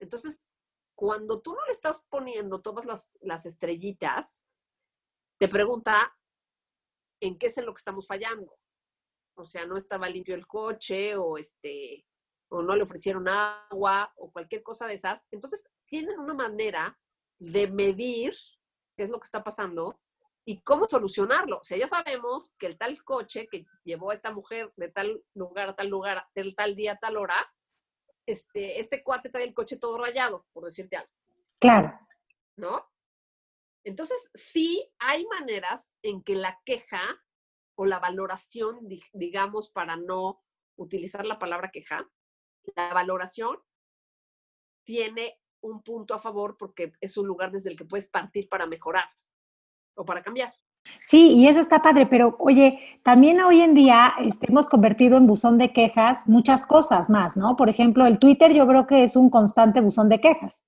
[0.00, 0.46] Entonces,
[0.94, 2.84] cuando tú no le estás poniendo todas
[3.20, 4.44] las, estrellitas,
[5.38, 6.16] te pregunta
[7.20, 8.56] en qué es en lo que estamos fallando.
[9.36, 12.06] O sea, no estaba limpio el coche o este
[12.50, 15.26] o no le ofrecieron agua o cualquier cosa de esas.
[15.32, 16.98] Entonces, tienen una manera
[17.38, 18.32] de medir
[18.96, 19.98] qué es lo que está pasando
[20.44, 21.58] y cómo solucionarlo.
[21.58, 25.24] O sea, ya sabemos que el tal coche que llevó a esta mujer de tal
[25.34, 27.34] lugar a tal lugar, del tal día a tal hora,
[28.26, 31.10] este, este cuate trae el coche todo rayado, por decirte algo.
[31.58, 31.98] Claro.
[32.56, 32.86] ¿No?
[33.84, 37.02] Entonces, sí hay maneras en que la queja
[37.76, 38.80] o la valoración,
[39.12, 40.42] digamos, para no
[40.76, 42.08] utilizar la palabra queja,
[42.76, 43.58] la valoración
[44.84, 48.66] tiene un punto a favor porque es un lugar desde el que puedes partir para
[48.66, 49.08] mejorar
[49.94, 50.54] o para cambiar.
[51.02, 55.26] Sí, y eso está padre, pero oye, también hoy en día este, hemos convertido en
[55.26, 57.56] buzón de quejas muchas cosas más, ¿no?
[57.56, 60.62] Por ejemplo, el Twitter yo creo que es un constante buzón de quejas.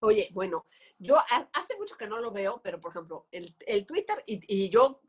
[0.00, 0.64] Oye, bueno,
[0.98, 1.16] yo
[1.52, 5.00] hace mucho que no lo veo, pero por ejemplo, el, Twitter, y, y, yo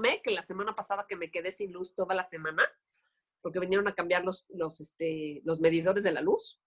[0.00, 2.62] me que la semana pasada que me quedé sin luz toda la semana,
[3.40, 6.60] porque vinieron a cambiar los, los, este, los medidores de la luz.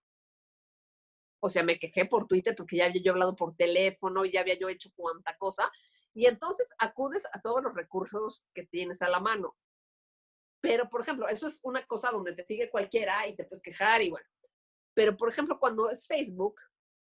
[1.40, 4.58] O sea, me quejé por Twitter porque ya había yo hablado por teléfono, ya había
[4.58, 5.72] yo hecho cuanta cosa.
[6.14, 9.56] Y entonces acudes a todos los recursos que tienes a la mano.
[10.62, 14.02] Pero, por ejemplo, eso es una cosa donde te sigue cualquiera y te puedes quejar
[14.02, 14.28] y bueno.
[14.94, 16.56] Pero, por ejemplo, cuando es Facebook,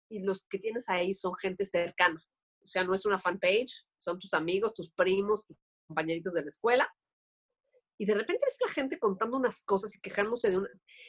[0.10, 2.22] y los que tienes ahí son gente cercana.
[2.64, 6.48] O sea, no es una fanpage, son tus amigos, tus primos, tus compañeritos de la
[6.48, 6.94] escuela.
[8.00, 10.68] Y de repente ves la gente contando unas cosas y quejándose de una.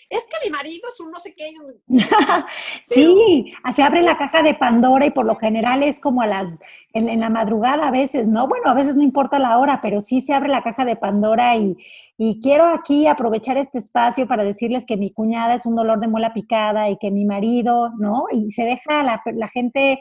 [0.08, 1.52] Es que mi marido es un no sé qué.
[2.86, 6.58] sí, se abre la caja de Pandora y por lo general es como a las.
[6.94, 8.48] En, en, la madrugada a veces, ¿no?
[8.48, 11.56] Bueno, a veces no importa la hora, pero sí se abre la caja de Pandora
[11.56, 11.76] y,
[12.16, 16.08] y quiero aquí aprovechar este espacio para decirles que mi cuñada es un dolor de
[16.08, 18.24] muela picada y que mi marido, ¿no?
[18.32, 20.00] Y se deja la, la gente.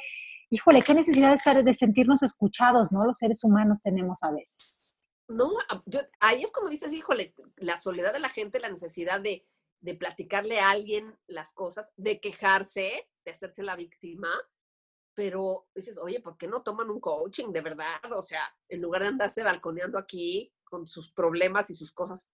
[0.50, 3.04] Híjole, qué necesidad de estar, de sentirnos escuchados, ¿no?
[3.06, 4.77] Los seres humanos tenemos a veces.
[5.28, 5.52] No,
[5.86, 9.46] yo, ahí es cuando dices, híjole, la soledad de la gente, la necesidad de,
[9.82, 14.30] de platicarle a alguien las cosas, de quejarse, de hacerse la víctima,
[15.14, 18.00] pero dices, oye, ¿por qué no toman un coaching de verdad?
[18.12, 22.30] O sea, en lugar de andarse balconeando aquí con sus problemas y sus cosas.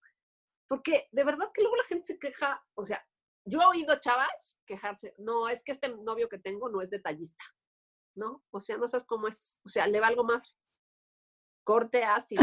[0.67, 3.07] Porque de verdad que luego la gente se queja, o sea,
[3.45, 7.43] yo he oído chavas quejarse, no, es que este novio que tengo no es detallista,
[8.15, 8.43] ¿no?
[8.51, 10.41] O sea, no sabes cómo es, o sea, le va algo más
[11.63, 12.35] corte así.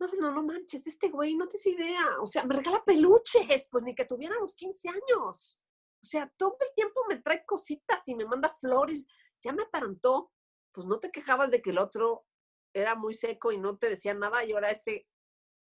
[0.00, 2.20] No, no, no manches, este güey no tienes idea.
[2.20, 5.58] O sea, me regala peluches, pues ni que tuviéramos 15 años.
[6.00, 9.08] O sea, todo el tiempo me trae cositas y me manda flores.
[9.40, 10.30] Ya me atarantó.
[10.70, 12.28] Pues no te quejabas de que el otro
[12.72, 15.08] era muy seco y no te decía nada y ahora este,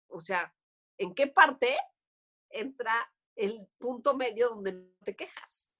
[0.07, 0.53] o sea,
[0.97, 1.75] ¿en qué parte
[2.49, 5.71] entra el punto medio donde no te quejas?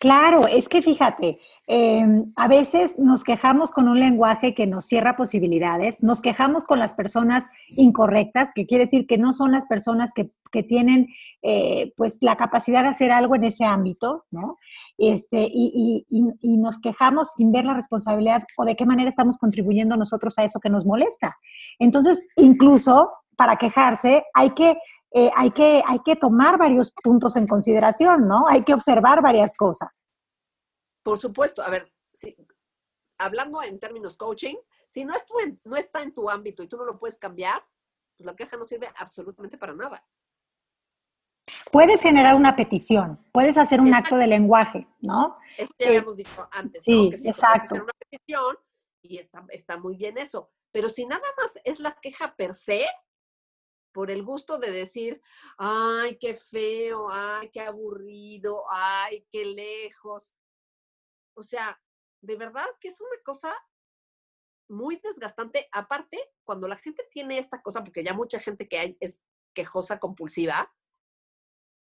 [0.00, 5.16] Claro, es que fíjate, em, a veces nos quejamos con un lenguaje que nos cierra
[5.16, 10.12] posibilidades, nos quejamos con las personas incorrectas, que quiere decir que no son las personas
[10.14, 10.30] que,
[10.62, 11.08] tienen
[11.42, 14.56] eh, pues la capacidad de hacer algo en ese ámbito, ¿no?
[14.96, 19.96] Este, y, y, nos quejamos sin ver la responsabilidad o de qué manera estamos contribuyendo
[19.96, 21.36] nosotros a eso que nos molesta.
[21.78, 24.78] Entonces, incluso para quejarse hay que
[25.12, 28.46] eh, hay, que, hay que tomar varios puntos en consideración, ¿no?
[28.48, 30.06] Hay que observar varias cosas.
[31.02, 31.90] Por supuesto, a ver,
[33.18, 34.56] hablando en términos coaching,
[34.88, 35.24] si no, es
[35.64, 37.64] no está en tu ámbito y tú no lo puedes cambiar,
[38.16, 40.04] pues la queja no sirve absolutamente para nada.
[41.72, 45.38] Puedes generar una petición, puedes hacer un acto de lenguaje, ¿no?
[45.56, 47.10] Eso ya habíamos dicho antes, sí, ¿no?
[47.10, 47.64] Que sí, exacto.
[47.64, 48.58] hacer una petición
[49.02, 50.50] y está, está muy bien eso.
[50.72, 52.84] Pero si nada más es la queja per se,
[53.98, 55.20] por el gusto de decir,
[55.56, 60.36] ay, qué feo, ay, qué aburrido, ay, qué lejos.
[61.34, 61.82] O sea,
[62.20, 63.52] de verdad que es una cosa
[64.68, 65.68] muy desgastante.
[65.72, 69.20] Aparte, cuando la gente tiene esta cosa, porque ya mucha gente que hay es
[69.52, 70.72] quejosa compulsiva,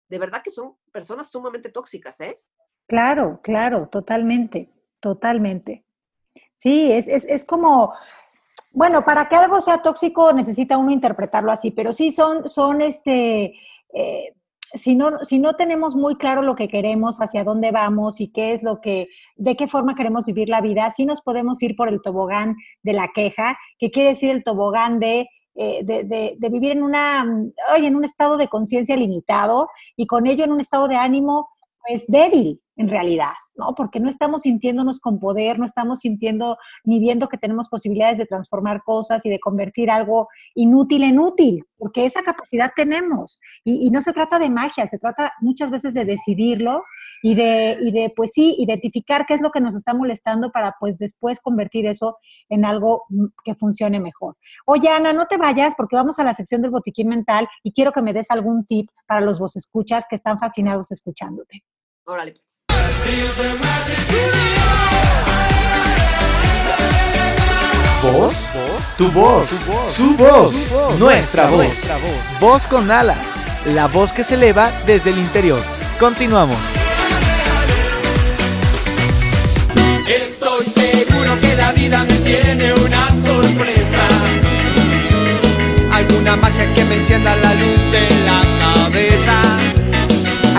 [0.09, 2.42] de verdad que son personas sumamente tóxicas, ¿eh?
[2.87, 4.71] Claro, claro, totalmente.
[4.99, 5.85] Totalmente.
[6.55, 7.92] Sí, es, es, es como,
[8.73, 13.55] bueno, para que algo sea tóxico necesita uno interpretarlo así, pero sí son, son este,
[13.94, 14.35] eh,
[14.75, 18.53] si no, si no tenemos muy claro lo que queremos, hacia dónde vamos y qué
[18.53, 21.88] es lo que, de qué forma queremos vivir la vida, sí nos podemos ir por
[21.88, 26.73] el tobogán de la queja, que quiere decir el tobogán de, eh, de, de, vivir
[26.73, 27.27] en, una,
[27.77, 31.49] en un estado de conciencia limitado y con ello en un estado de ánimo
[31.87, 33.32] pues débil en realidad.
[33.58, 33.74] ¿no?
[33.74, 38.24] Porque no estamos sintiéndonos con poder, no estamos sintiendo ni viendo que tenemos posibilidades de
[38.24, 43.40] transformar cosas y de convertir algo inútil en útil, porque esa capacidad tenemos.
[43.64, 46.84] Y, no se trata de magia, se trata muchas veces de decidirlo
[47.22, 50.76] y de, y de, pues sí, identificar qué es lo que nos está molestando para
[50.78, 54.36] pues después convertir eso en algo mm, que funcione mejor.
[54.66, 57.92] Oye, Ana, no te vayas porque vamos a la sección del botiquín mental y quiero
[57.92, 61.64] que me des algún tip para los vos escuchas que están fascinados escuchándote.
[62.04, 62.67] Órale, pues.
[68.02, 68.48] ¿Voz?
[68.96, 69.48] Tu voz,
[69.96, 71.76] su voz, nuestra voz.
[72.40, 73.34] Voz con alas,
[73.66, 75.61] la voz que se eleva desde el interior.
[76.00, 76.58] Continuamos.
[80.08, 84.02] Estoy seguro que la vida me tiene una sorpresa.
[85.92, 89.67] Alguna magia que me encienda la luz de la cabeza.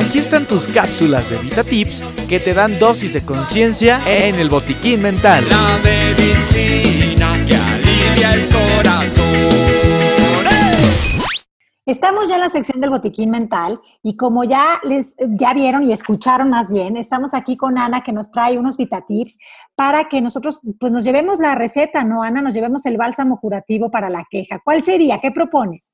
[0.09, 4.49] Aquí están tus cápsulas de Vita Tips que te dan dosis de conciencia en el
[4.49, 5.47] botiquín mental.
[5.47, 9.23] La medicina que alivia el corazón.
[11.85, 15.93] Estamos ya en la sección del botiquín mental y como ya les ya vieron y
[15.93, 19.37] escucharon más bien, estamos aquí con Ana que nos trae unos Vita Tips
[19.75, 22.41] para que nosotros pues nos llevemos la receta, ¿no, Ana?
[22.41, 24.59] Nos llevemos el bálsamo curativo para la queja.
[24.65, 25.19] ¿Cuál sería?
[25.19, 25.93] ¿Qué propones?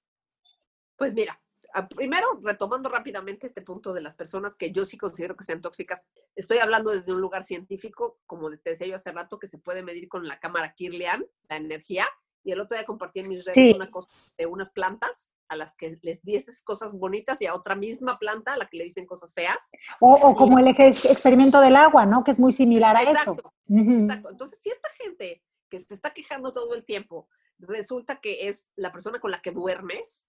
[0.96, 1.38] Pues mira,
[1.84, 6.06] primero, retomando rápidamente este punto de las personas que yo sí considero que sean tóxicas,
[6.36, 9.84] estoy hablando desde un lugar científico, como te decía yo hace rato, que se puede
[9.84, 12.08] medir con la cámara Kirlian, la energía,
[12.44, 14.08] y el otro día compartí en mis redes una cosa
[14.38, 18.54] de unas plantas a las que les dices cosas bonitas y a otra misma planta
[18.54, 19.58] a la que le dicen cosas feas.
[20.00, 22.24] O, como el experimento del agua, ¿no?
[22.24, 23.32] Que es muy similar a eso.
[23.68, 24.30] Exacto.
[24.30, 28.92] Entonces, si esta gente que se está quejando todo el tiempo resulta que es la
[28.92, 30.28] persona con la que duermes,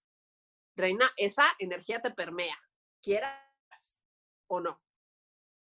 [0.77, 2.55] reina, esa energía te permea,
[3.01, 4.01] quieras
[4.47, 4.81] o no.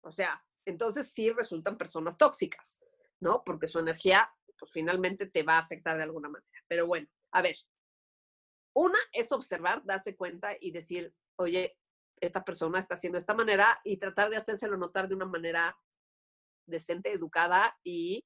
[0.01, 2.81] O sea, entonces sí resultan personas tóxicas,
[3.19, 3.43] ¿no?
[3.43, 6.63] Porque su energía, pues finalmente te va a afectar de alguna manera.
[6.67, 7.55] Pero bueno, a ver,
[8.73, 11.77] una es observar, darse cuenta y decir, oye,
[12.19, 15.77] esta persona está haciendo esta manera y tratar de hacérselo notar de una manera
[16.65, 18.25] decente, educada y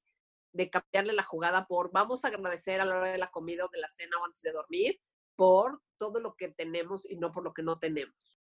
[0.54, 3.70] de cambiarle la jugada por vamos a agradecer a la hora de la comida o
[3.70, 5.00] de la cena o antes de dormir
[5.40, 8.42] por todo lo que tenemos y no por lo que no tenemos.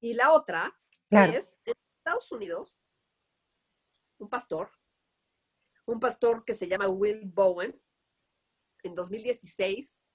[0.00, 0.74] Y la otra
[1.10, 2.74] es, en Estados Unidos,
[4.18, 4.70] un pastor,
[5.84, 7.78] un pastor que se llama Will Bowen,
[8.82, 10.06] en 2016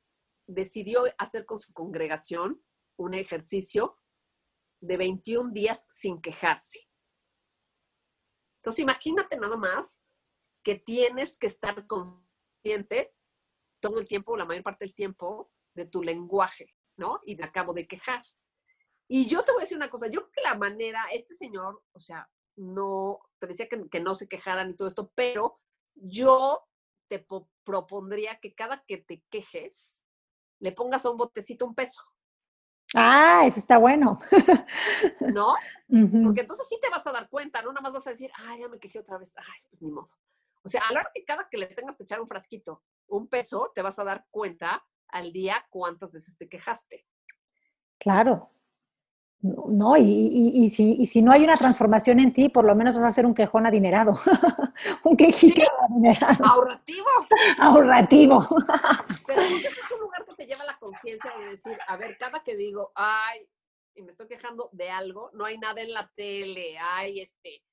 [0.48, 2.66] decidió hacer con su congregación
[2.98, 4.02] un ejercicio
[4.82, 6.90] de 21 días sin quejarse.
[8.58, 10.04] Entonces, imagínate nada más
[10.64, 13.14] que tienes que estar consciente
[13.80, 17.20] todo el tiempo, la mayor parte del tiempo, de tu lenguaje, ¿no?
[17.26, 18.24] Y me acabo de quejar.
[19.08, 21.84] Y yo te voy a decir una cosa, yo creo que la manera, este señor,
[21.92, 25.60] o sea, no, te decía que, no se quejaran y todo esto, pero
[25.96, 26.66] yo
[27.08, 27.26] te
[27.64, 30.06] propondría que cada que te quejes,
[30.60, 32.02] le pongas a un botecito un peso.
[32.96, 34.20] Ah, eso está bueno.
[35.20, 35.56] ¿No?
[36.24, 38.62] Porque entonces sí te vas a dar cuenta, no nada más vas a decir, ay,
[38.62, 40.12] ya me quejé otra vez, ay, pues ni modo.
[40.64, 43.28] O sea, a la hora que cada que le tengas que echar un frasquito, un
[43.28, 47.06] peso, te vas a dar cuenta al día cuántas veces te quejaste.
[47.98, 48.50] Claro.
[49.44, 53.12] No, y, si, si, no hay una transformación en ti, por lo menos vas a
[53.12, 54.18] ser un quejón adinerado.
[55.04, 56.46] un quejito adinerado.
[56.46, 57.08] Ahorrativo.
[57.60, 58.48] Ahorrativo.
[59.28, 62.42] Pero ese es un lugar que te lleva la conciencia de decir, a ver, cada
[62.42, 63.46] que digo, ay,
[63.96, 67.64] y me estoy quejando de algo, no hay nada en la tele, ay, este,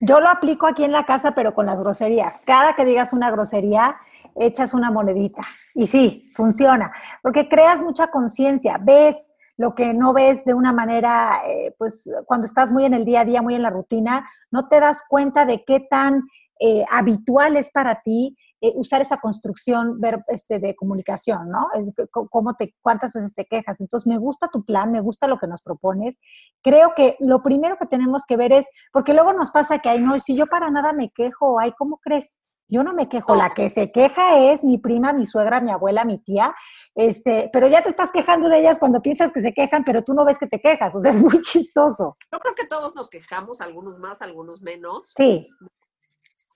[0.00, 2.42] yo lo aplico aquí en la casa, pero con las groserías.
[2.46, 3.96] Cada que digas una grosería,
[4.34, 5.42] echas una monedita.
[5.74, 6.90] Y sí, funciona,
[7.22, 12.46] porque creas mucha conciencia, ves lo que no ves de una manera, eh, pues cuando
[12.46, 15.44] estás muy en el día a día, muy en la rutina, no te das cuenta
[15.44, 16.22] de qué tan
[16.60, 21.68] eh, habitual es para ti eh, usar esa construcción ver, este, de comunicación, ¿no?
[21.74, 23.80] Es, cómo te, cuántas veces te quejas.
[23.80, 26.18] Entonces, me gusta tu plan, me gusta lo que nos propones.
[26.62, 30.00] Creo que lo primero que tenemos que ver es, porque luego nos pasa que, ay,
[30.00, 32.36] no, si yo para nada me quejo, ay, ¿cómo crees?
[32.68, 36.04] Yo no me quejo, la que se queja es mi prima, mi suegra, mi abuela,
[36.04, 36.54] mi tía,
[36.94, 40.14] este, pero ya te estás quejando de ellas cuando piensas que se quejan, pero tú
[40.14, 42.16] no ves que te quejas, o sea, es muy chistoso.
[42.30, 45.12] Yo creo que todos nos quejamos, algunos más, algunos menos.
[45.16, 45.48] Sí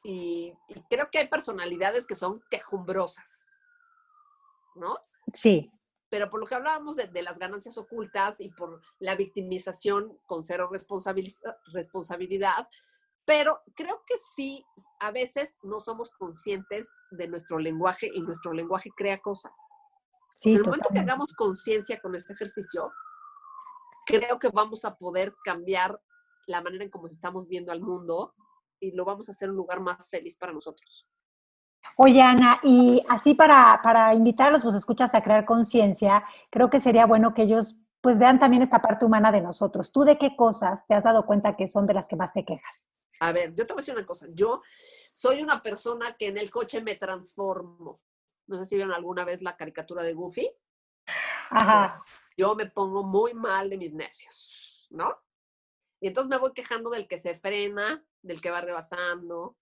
[0.04, 0.54] y,
[0.90, 3.58] creo que hay personalidades que son quejumbrosas,
[4.76, 4.98] ¿no?
[5.32, 5.72] Sí.
[6.10, 10.70] Pero por lo que hablábamos de, las ganancias ocultas y por la victimización con cero
[10.70, 12.68] responsabilidad,
[13.24, 14.62] pero creo que sí,
[15.00, 19.54] a veces no somos conscientes de nuestro lenguaje y nuestro lenguaje crea cosas.
[20.36, 22.92] Sí, en el momento que hagamos conciencia con este ejercicio,
[24.04, 25.98] creo que vamos a poder cambiar
[26.46, 28.34] la manera en cómo estamos viendo al mundo
[28.84, 31.08] y lo vamos a hacer un lugar más feliz para nosotros.
[31.96, 36.70] Oye, Ana, y así para, para invitar a los pues, escuchas a crear conciencia, creo
[36.70, 39.90] que sería bueno que ellos pues vean también esta parte humana de nosotros.
[39.90, 42.44] ¿Tú de qué cosas te has dado cuenta que son de las que más te
[42.44, 42.86] quejas?
[43.20, 44.26] A ver, yo te voy a decir una cosa.
[44.34, 44.60] Yo
[45.14, 48.02] soy una persona que en el coche me transformo.
[48.46, 50.50] No sé si vieron alguna vez la caricatura de Goofy.
[51.48, 52.02] Ajá.
[52.36, 55.23] Yo me pongo muy mal de mis nervios, ¿no?
[56.00, 59.56] Y entonces me voy quejando del que se frena, del que va rebasando,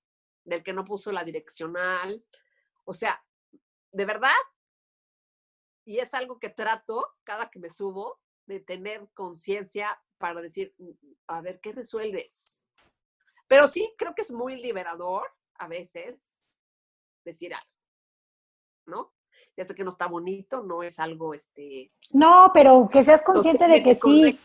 [0.44, 2.24] del que no puso la direccional.
[2.84, 3.24] O sea,
[3.92, 4.30] de verdad,
[5.84, 10.90] y es algo que trato cada que me subo de tener conciencia para decir, mm,
[11.28, 12.66] a ver, ¿qué resuelves?
[13.46, 15.24] Pero sí, creo que es muy liberador
[15.56, 16.24] a veces
[17.24, 17.66] decir algo,
[18.86, 19.14] ¿no?
[19.56, 21.92] Ya sé que no está bonito, no es algo, este...
[22.10, 24.38] No, pero que seas consciente de que sí.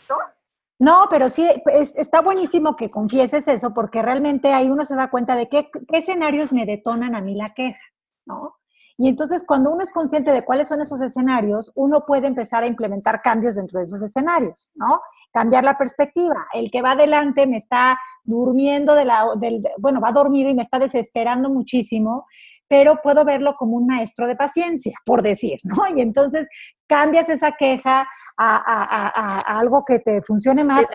[0.79, 1.47] No, pero sí,
[1.95, 5.97] está buenísimo que confieses eso, porque realmente ahí uno se da cuenta de qué, qué
[5.97, 7.81] escenarios me detonan a mí la queja,
[8.25, 8.57] ¿no?
[8.99, 12.67] Y entonces cuando uno es consciente de cuáles son esos escenarios, uno puede empezar a
[12.67, 15.01] implementar cambios dentro de esos escenarios, ¿no?
[15.31, 16.47] Cambiar la perspectiva.
[16.51, 20.63] El que va adelante me está durmiendo de la, del, bueno, va dormido y me
[20.63, 22.25] está desesperando muchísimo,
[22.67, 25.87] pero puedo verlo como un maestro de paciencia, por decir, ¿no?
[25.87, 26.47] Y entonces
[26.87, 28.07] cambias esa queja
[28.37, 30.85] a, algo que te funcione más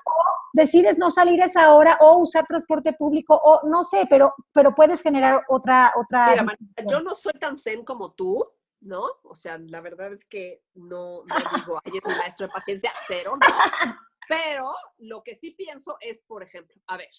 [0.52, 5.02] decides no salir esa hora o usar transporte público o no sé, pero, pero puedes
[5.02, 5.92] generar otra...
[5.96, 6.46] otra Mira,
[6.90, 8.46] yo no soy tan zen como tú,
[8.80, 9.04] ¿no?
[9.22, 12.92] O sea, la verdad es que no, no digo, ay, es mi maestro de paciencia,
[13.06, 13.94] cero, no.
[14.28, 17.10] Pero lo que sí pienso es, por ejemplo, a ver,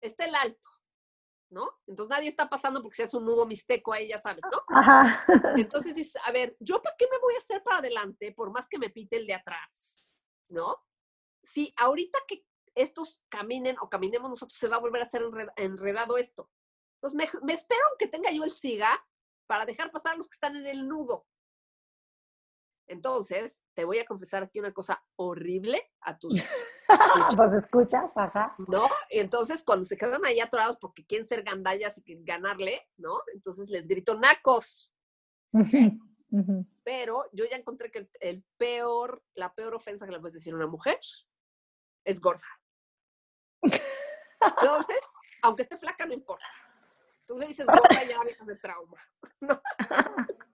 [0.00, 0.68] está el alto,
[1.50, 1.78] ¿no?
[1.86, 4.62] Entonces nadie está pasando porque se hace un nudo mixteco ahí, ya sabes, ¿no?
[4.76, 5.24] Ajá.
[5.56, 8.68] Entonces dices, a ver, ¿yo para qué me voy a hacer para adelante por más
[8.68, 10.14] que me pite el de atrás?
[10.50, 10.76] ¿No?
[11.42, 12.44] Si ahorita que
[12.74, 15.22] estos caminen o caminemos nosotros, se va a volver a hacer
[15.56, 16.50] enredado esto.
[17.00, 19.04] Entonces, me, espero que tenga yo el siga
[19.46, 21.26] para dejar pasar a los que están en el nudo.
[22.86, 26.40] Entonces, te voy a confesar aquí una cosa horrible a tus...
[27.36, 28.54] pues escuchas, ajá.
[28.66, 28.88] ¿No?
[29.10, 33.20] Y entonces, cuando se quedan ahí atorados porque quieren ser gandallas y ganarle, ¿no?
[33.32, 34.92] Entonces les grito nacos.
[36.84, 40.56] Pero yo ya encontré que el, peor, la peor ofensa que le puedes decir a
[40.56, 40.98] una mujer
[42.04, 42.46] es gorda.
[43.62, 45.00] Entonces,
[45.42, 46.46] aunque esté flaca, no importa.
[47.26, 48.98] Tú le dices gorda y ya de trauma.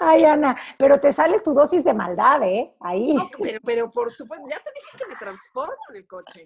[0.00, 2.74] Ay, Ana, pero te sale tu dosis de maldad, ¿eh?
[2.80, 3.16] Ahí.
[3.64, 6.44] pero, por supuesto, ya te dije que me transformo en el coche.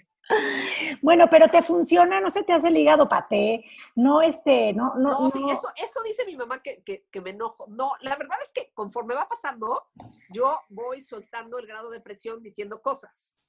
[1.03, 5.11] Bueno, pero te funciona, no se te hace el hígado paté, no este, no, no.
[5.11, 7.67] no, Eso, eso dice mi mamá que, que, me enojo.
[7.69, 9.89] No, la verdad es que conforme va pasando,
[10.31, 13.41] yo voy soltando el grado de presión diciendo cosas.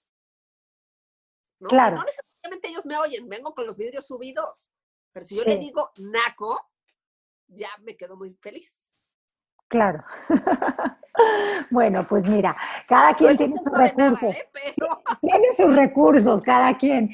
[1.59, 1.69] ¿no?
[1.69, 1.95] Claro.
[1.95, 4.71] no necesariamente ellos me oyen, vengo con los vidrios subidos,
[5.11, 6.61] pero si yo le digo naco,
[7.47, 8.96] ya me quedo muy feliz.
[9.67, 10.03] Claro.
[11.71, 12.55] bueno, pues mira,
[12.87, 14.35] cada quien tiene sus recursos.
[14.35, 14.49] ¿eh?
[15.21, 17.09] Tiene sus recursos, cada quien.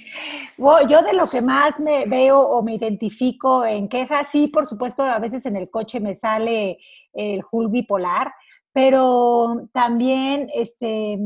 [0.87, 5.03] Yo de lo que más me veo o me identifico en quejas, sí, por supuesto,
[5.03, 6.77] a veces en el coche me sale
[7.13, 8.33] el Hulk bipolar,
[8.71, 11.17] pero también este,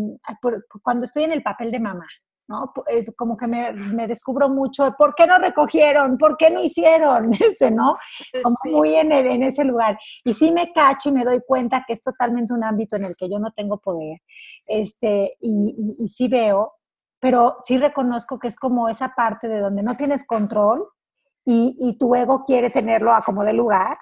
[0.82, 2.08] cuando estoy en el papel de mamá,
[2.48, 2.74] ¿no?
[3.16, 6.18] Como que me, descubro mucho, ¿por qué no recogieron?
[6.18, 7.32] ¿Por qué no hicieron?
[7.48, 7.98] Este, ¿no?
[8.44, 9.98] Como muy en, en ese lugar.
[10.24, 13.16] Y sí me cacho y me doy cuenta que es totalmente un ámbito en el
[13.16, 14.20] que yo no tengo poder,
[14.68, 16.74] este, y, y, y sí veo,
[17.20, 20.88] pero sí reconozco que es como esa parte de donde no tienes control
[21.46, 23.98] y, y tu ego quiere tenerlo a como de lugar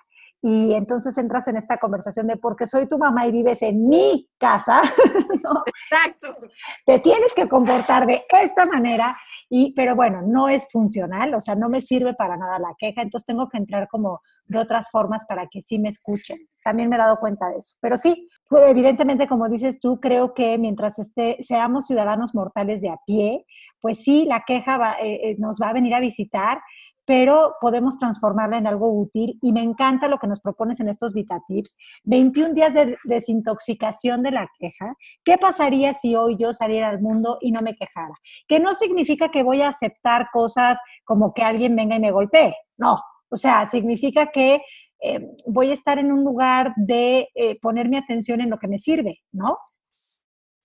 [0.48, 4.30] y entonces entras en esta conversación de porque soy tu mamá y vives en mi
[4.38, 4.84] casa,
[5.66, 6.36] Exacto.
[6.86, 9.18] Te tienes que comportar de esta manera,
[9.50, 13.02] y, pero bueno, no es funcional, o sea, no me sirve para nada la queja,
[13.02, 16.38] entonces tengo que entrar como de otras formas para que sí me escuchen.
[16.64, 17.78] También me he dado cuenta de eso.
[17.82, 22.90] Pero sí, pues, evidentemente, como dices tú, creo que mientras este, seamos ciudadanos mortales de
[22.90, 23.46] a pie,
[23.82, 26.62] pues sí, la queja eh, eh, nos va a venir a visitar
[27.06, 31.14] pero podemos transformarla en algo útil y me encanta lo que nos propones en estos
[31.14, 31.78] VitaTips.
[32.04, 34.96] 21 días de desintoxicación de la queja.
[35.24, 38.16] ¿Qué pasaría si hoy yo saliera al mundo y no me quejara?
[38.48, 42.56] Que no significa que voy a aceptar cosas como que alguien venga y me golpee.
[42.78, 43.00] No,
[43.30, 44.62] O sea, significa que
[45.02, 48.68] eh, voy a estar en un lugar de eh, poner mi atención en lo que
[48.68, 49.60] me sirve, ¿no?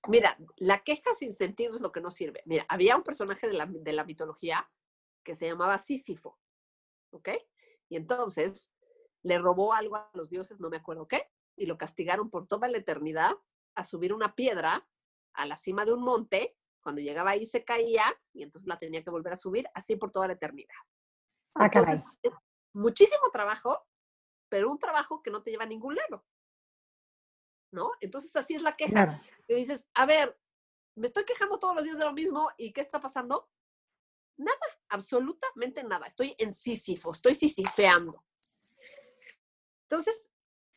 [0.09, 2.41] Mira, la queja sin sentido es lo que no sirve.
[2.47, 4.66] Mira, había un personaje de la, de la mitología
[5.25, 6.39] que se llamaba Sísifo,
[7.12, 7.31] ¿ok?
[7.89, 8.73] Y entonces
[9.23, 12.68] le robó algo a los dioses, no me acuerdo qué, y lo castigaron por toda
[12.68, 13.33] la eternidad
[13.75, 14.89] a subir una piedra
[15.35, 16.57] a la cima de un monte.
[16.83, 20.11] Cuando llegaba ahí se caía y entonces la tenía que volver a subir así por
[20.11, 20.75] toda la eternidad.
[21.55, 22.05] Ah, entonces,
[22.73, 23.87] muchísimo trabajo,
[24.49, 26.25] pero un trabajo que no te lleva a ningún lado.
[27.73, 27.93] ¿No?
[28.01, 29.21] Entonces así es la queja.
[29.47, 30.41] Y dices, a ver,
[30.97, 33.49] me estoy quejando todos los días de lo mismo y ¿qué está pasando?
[34.41, 34.57] Nada,
[34.88, 36.07] absolutamente nada.
[36.07, 38.24] Estoy en Sísifo, estoy sisifeando.
[39.82, 40.30] Entonces,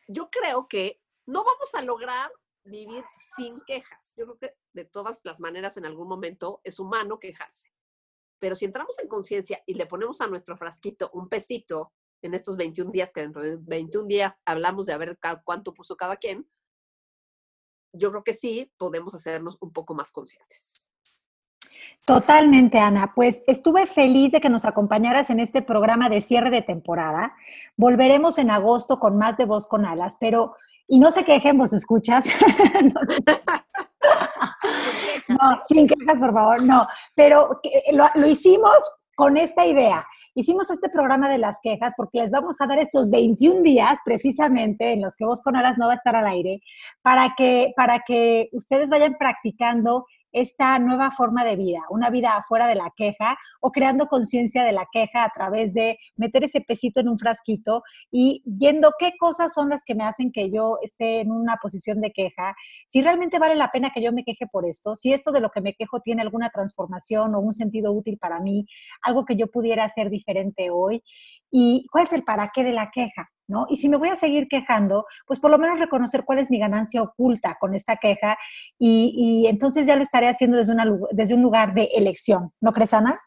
[0.09, 2.29] yo creo que no vamos a lograr
[2.65, 3.05] vivir
[3.37, 4.13] sin quejas.
[4.17, 7.73] Yo creo que de todas las maneras en algún momento es humano quejarse.
[8.37, 12.57] Pero si entramos en conciencia y le ponemos a nuestro frasquito un pesito en estos
[12.57, 16.49] 21 días, que dentro de 21 días hablamos de a ver cuánto puso cada quien,
[17.93, 20.92] yo creo que sí podemos hacernos un poco más conscientes.
[22.05, 23.13] Totalmente, Ana.
[23.15, 27.33] Pues estuve feliz de que nos acompañaras en este programa de cierre de temporada.
[27.77, 30.55] Volveremos en agosto con más de Voz con Alas, pero,
[30.87, 32.25] y no se quejen, vos escuchas.
[35.29, 36.85] no, sin quejas, por favor, no.
[37.15, 37.61] Pero
[37.93, 38.73] lo, lo hicimos
[39.15, 40.05] con esta idea.
[40.35, 44.93] Hicimos este programa de las quejas porque les vamos a dar estos 21 días precisamente
[44.93, 46.61] en los que Voz con Alas no va a estar al aire
[47.01, 52.67] para que, para que ustedes vayan practicando esta nueva forma de vida, una vida afuera
[52.67, 56.99] de la queja o creando conciencia de la queja a través de meter ese pesito
[56.99, 61.21] en un frasquito y viendo qué cosas son las que me hacen que yo esté
[61.21, 62.55] en una posición de queja,
[62.87, 65.51] si realmente vale la pena que yo me queje por esto, si esto de lo
[65.51, 68.65] que me quejo tiene alguna transformación o un sentido útil para mí,
[69.03, 71.03] algo que yo pudiera hacer diferente hoy
[71.55, 73.29] y cuál es el para qué de la queja.
[73.45, 73.65] ¿No?
[73.69, 76.59] Y si me voy a seguir quejando, pues por lo menos reconocer cuál es mi
[76.59, 78.37] ganancia oculta con esta queja
[78.79, 82.53] y, entonces ya lo estaré haciendo desde, una, desde un lugar de elección.
[82.61, 83.21] ¿No crees, Ana?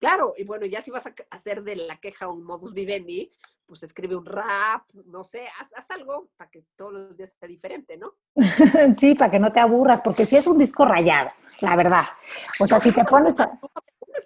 [0.00, 3.30] Claro, y bueno, ya si vas a hacer de la queja un modus vivendi,
[3.66, 7.46] pues escribe un rap, no sé, haz, haz algo para que todos los días esté
[7.48, 8.14] diferente, ¿no?
[8.98, 11.30] sí, para que no te aburras, porque si es un disco rayado,
[11.60, 12.04] la verdad.
[12.58, 13.60] O sea, si te pones a...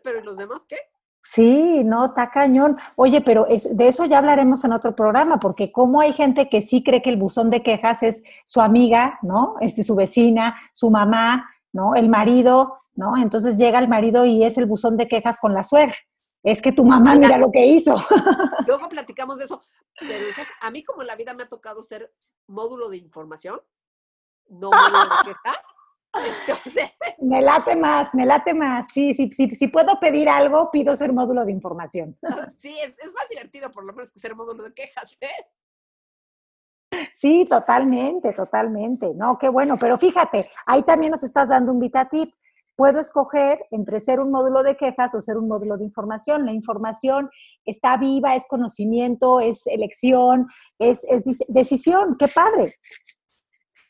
[0.05, 0.79] Pero ¿y los demás qué?
[1.23, 2.77] Sí, no, está cañón.
[2.97, 6.61] Oye, pero es, de eso ya hablaremos en otro programa, porque como hay gente que
[6.61, 9.55] sí cree que el buzón de quejas es su amiga, ¿no?
[9.61, 11.95] Este, su vecina, su mamá, ¿no?
[11.95, 13.17] El marido, ¿no?
[13.17, 15.97] Entonces llega el marido y es el buzón de quejas con la suegra.
[16.43, 17.97] Es que tu mamá mira lo que hizo.
[18.67, 19.63] Luego platicamos de eso,
[20.01, 20.27] pero
[20.61, 22.13] a mí como en la vida me ha tocado ser
[22.49, 23.61] módulo de información,
[24.49, 25.57] no módulo de quejas,
[27.19, 28.87] me late más, me late más.
[28.93, 32.17] Sí, sí, sí, si puedo pedir algo, pido ser módulo de información.
[32.59, 35.31] Sí, es, más divertido por lo menos que ser módulo de quejas, ¿eh?
[37.15, 39.15] Sí, totalmente, totalmente.
[39.15, 42.33] No, qué bueno, pero fíjate, ahí también nos estás dando un VitaTip.
[42.77, 46.47] Puedo escoger entre ser un módulo de quejas o ser un módulo de información.
[46.47, 47.31] La información
[47.65, 50.49] está viva, es conocimiento, es elección,
[50.79, 52.17] es, es decisión.
[52.19, 52.75] ¡Qué padre!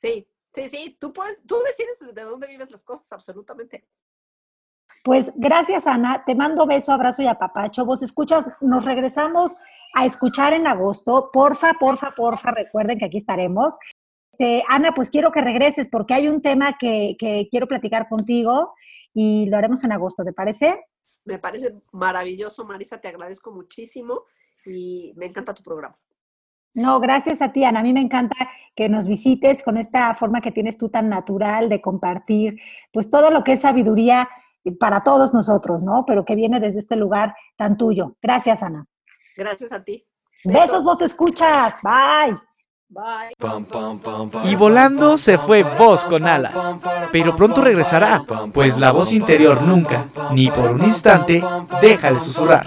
[0.00, 3.86] Sí, Sí, sí, tú, puedes, tú decides de dónde vives las cosas, absolutamente.
[5.04, 6.22] Pues gracias, Ana.
[6.24, 7.86] Te mando beso, abrazo y apapacho.
[7.86, 9.56] Vos escuchas, nos regresamos
[9.94, 11.30] a escuchar en agosto.
[11.32, 13.78] Porfa, porfa, porfa, recuerden que aquí estaremos.
[14.32, 18.74] Este, Ana, pues quiero que regreses porque hay un tema que, que quiero platicar contigo
[19.14, 20.84] y lo haremos en agosto, ¿te parece?
[21.24, 24.24] Me parece maravilloso, Marisa, te agradezco muchísimo
[24.64, 25.96] y me encanta tu programa.
[26.74, 27.80] No, gracias a ti, Ana.
[27.80, 28.36] A mí me encanta
[28.74, 32.58] que nos visites con esta forma que tienes tú tan natural de compartir,
[32.92, 34.28] pues todo lo que es sabiduría
[34.78, 36.04] para todos nosotros, ¿no?
[36.06, 38.16] Pero que viene desde este lugar tan tuyo.
[38.22, 38.86] Gracias, Ana.
[39.36, 40.06] Gracias a ti.
[40.44, 41.74] Besos, vos escuchas.
[41.82, 42.38] Bye.
[42.88, 43.32] Bye.
[44.44, 46.76] Y volando se fue voz con alas,
[47.10, 51.42] pero pronto regresará, pues la voz interior nunca, ni por un instante,
[51.80, 52.66] deja de susurrar.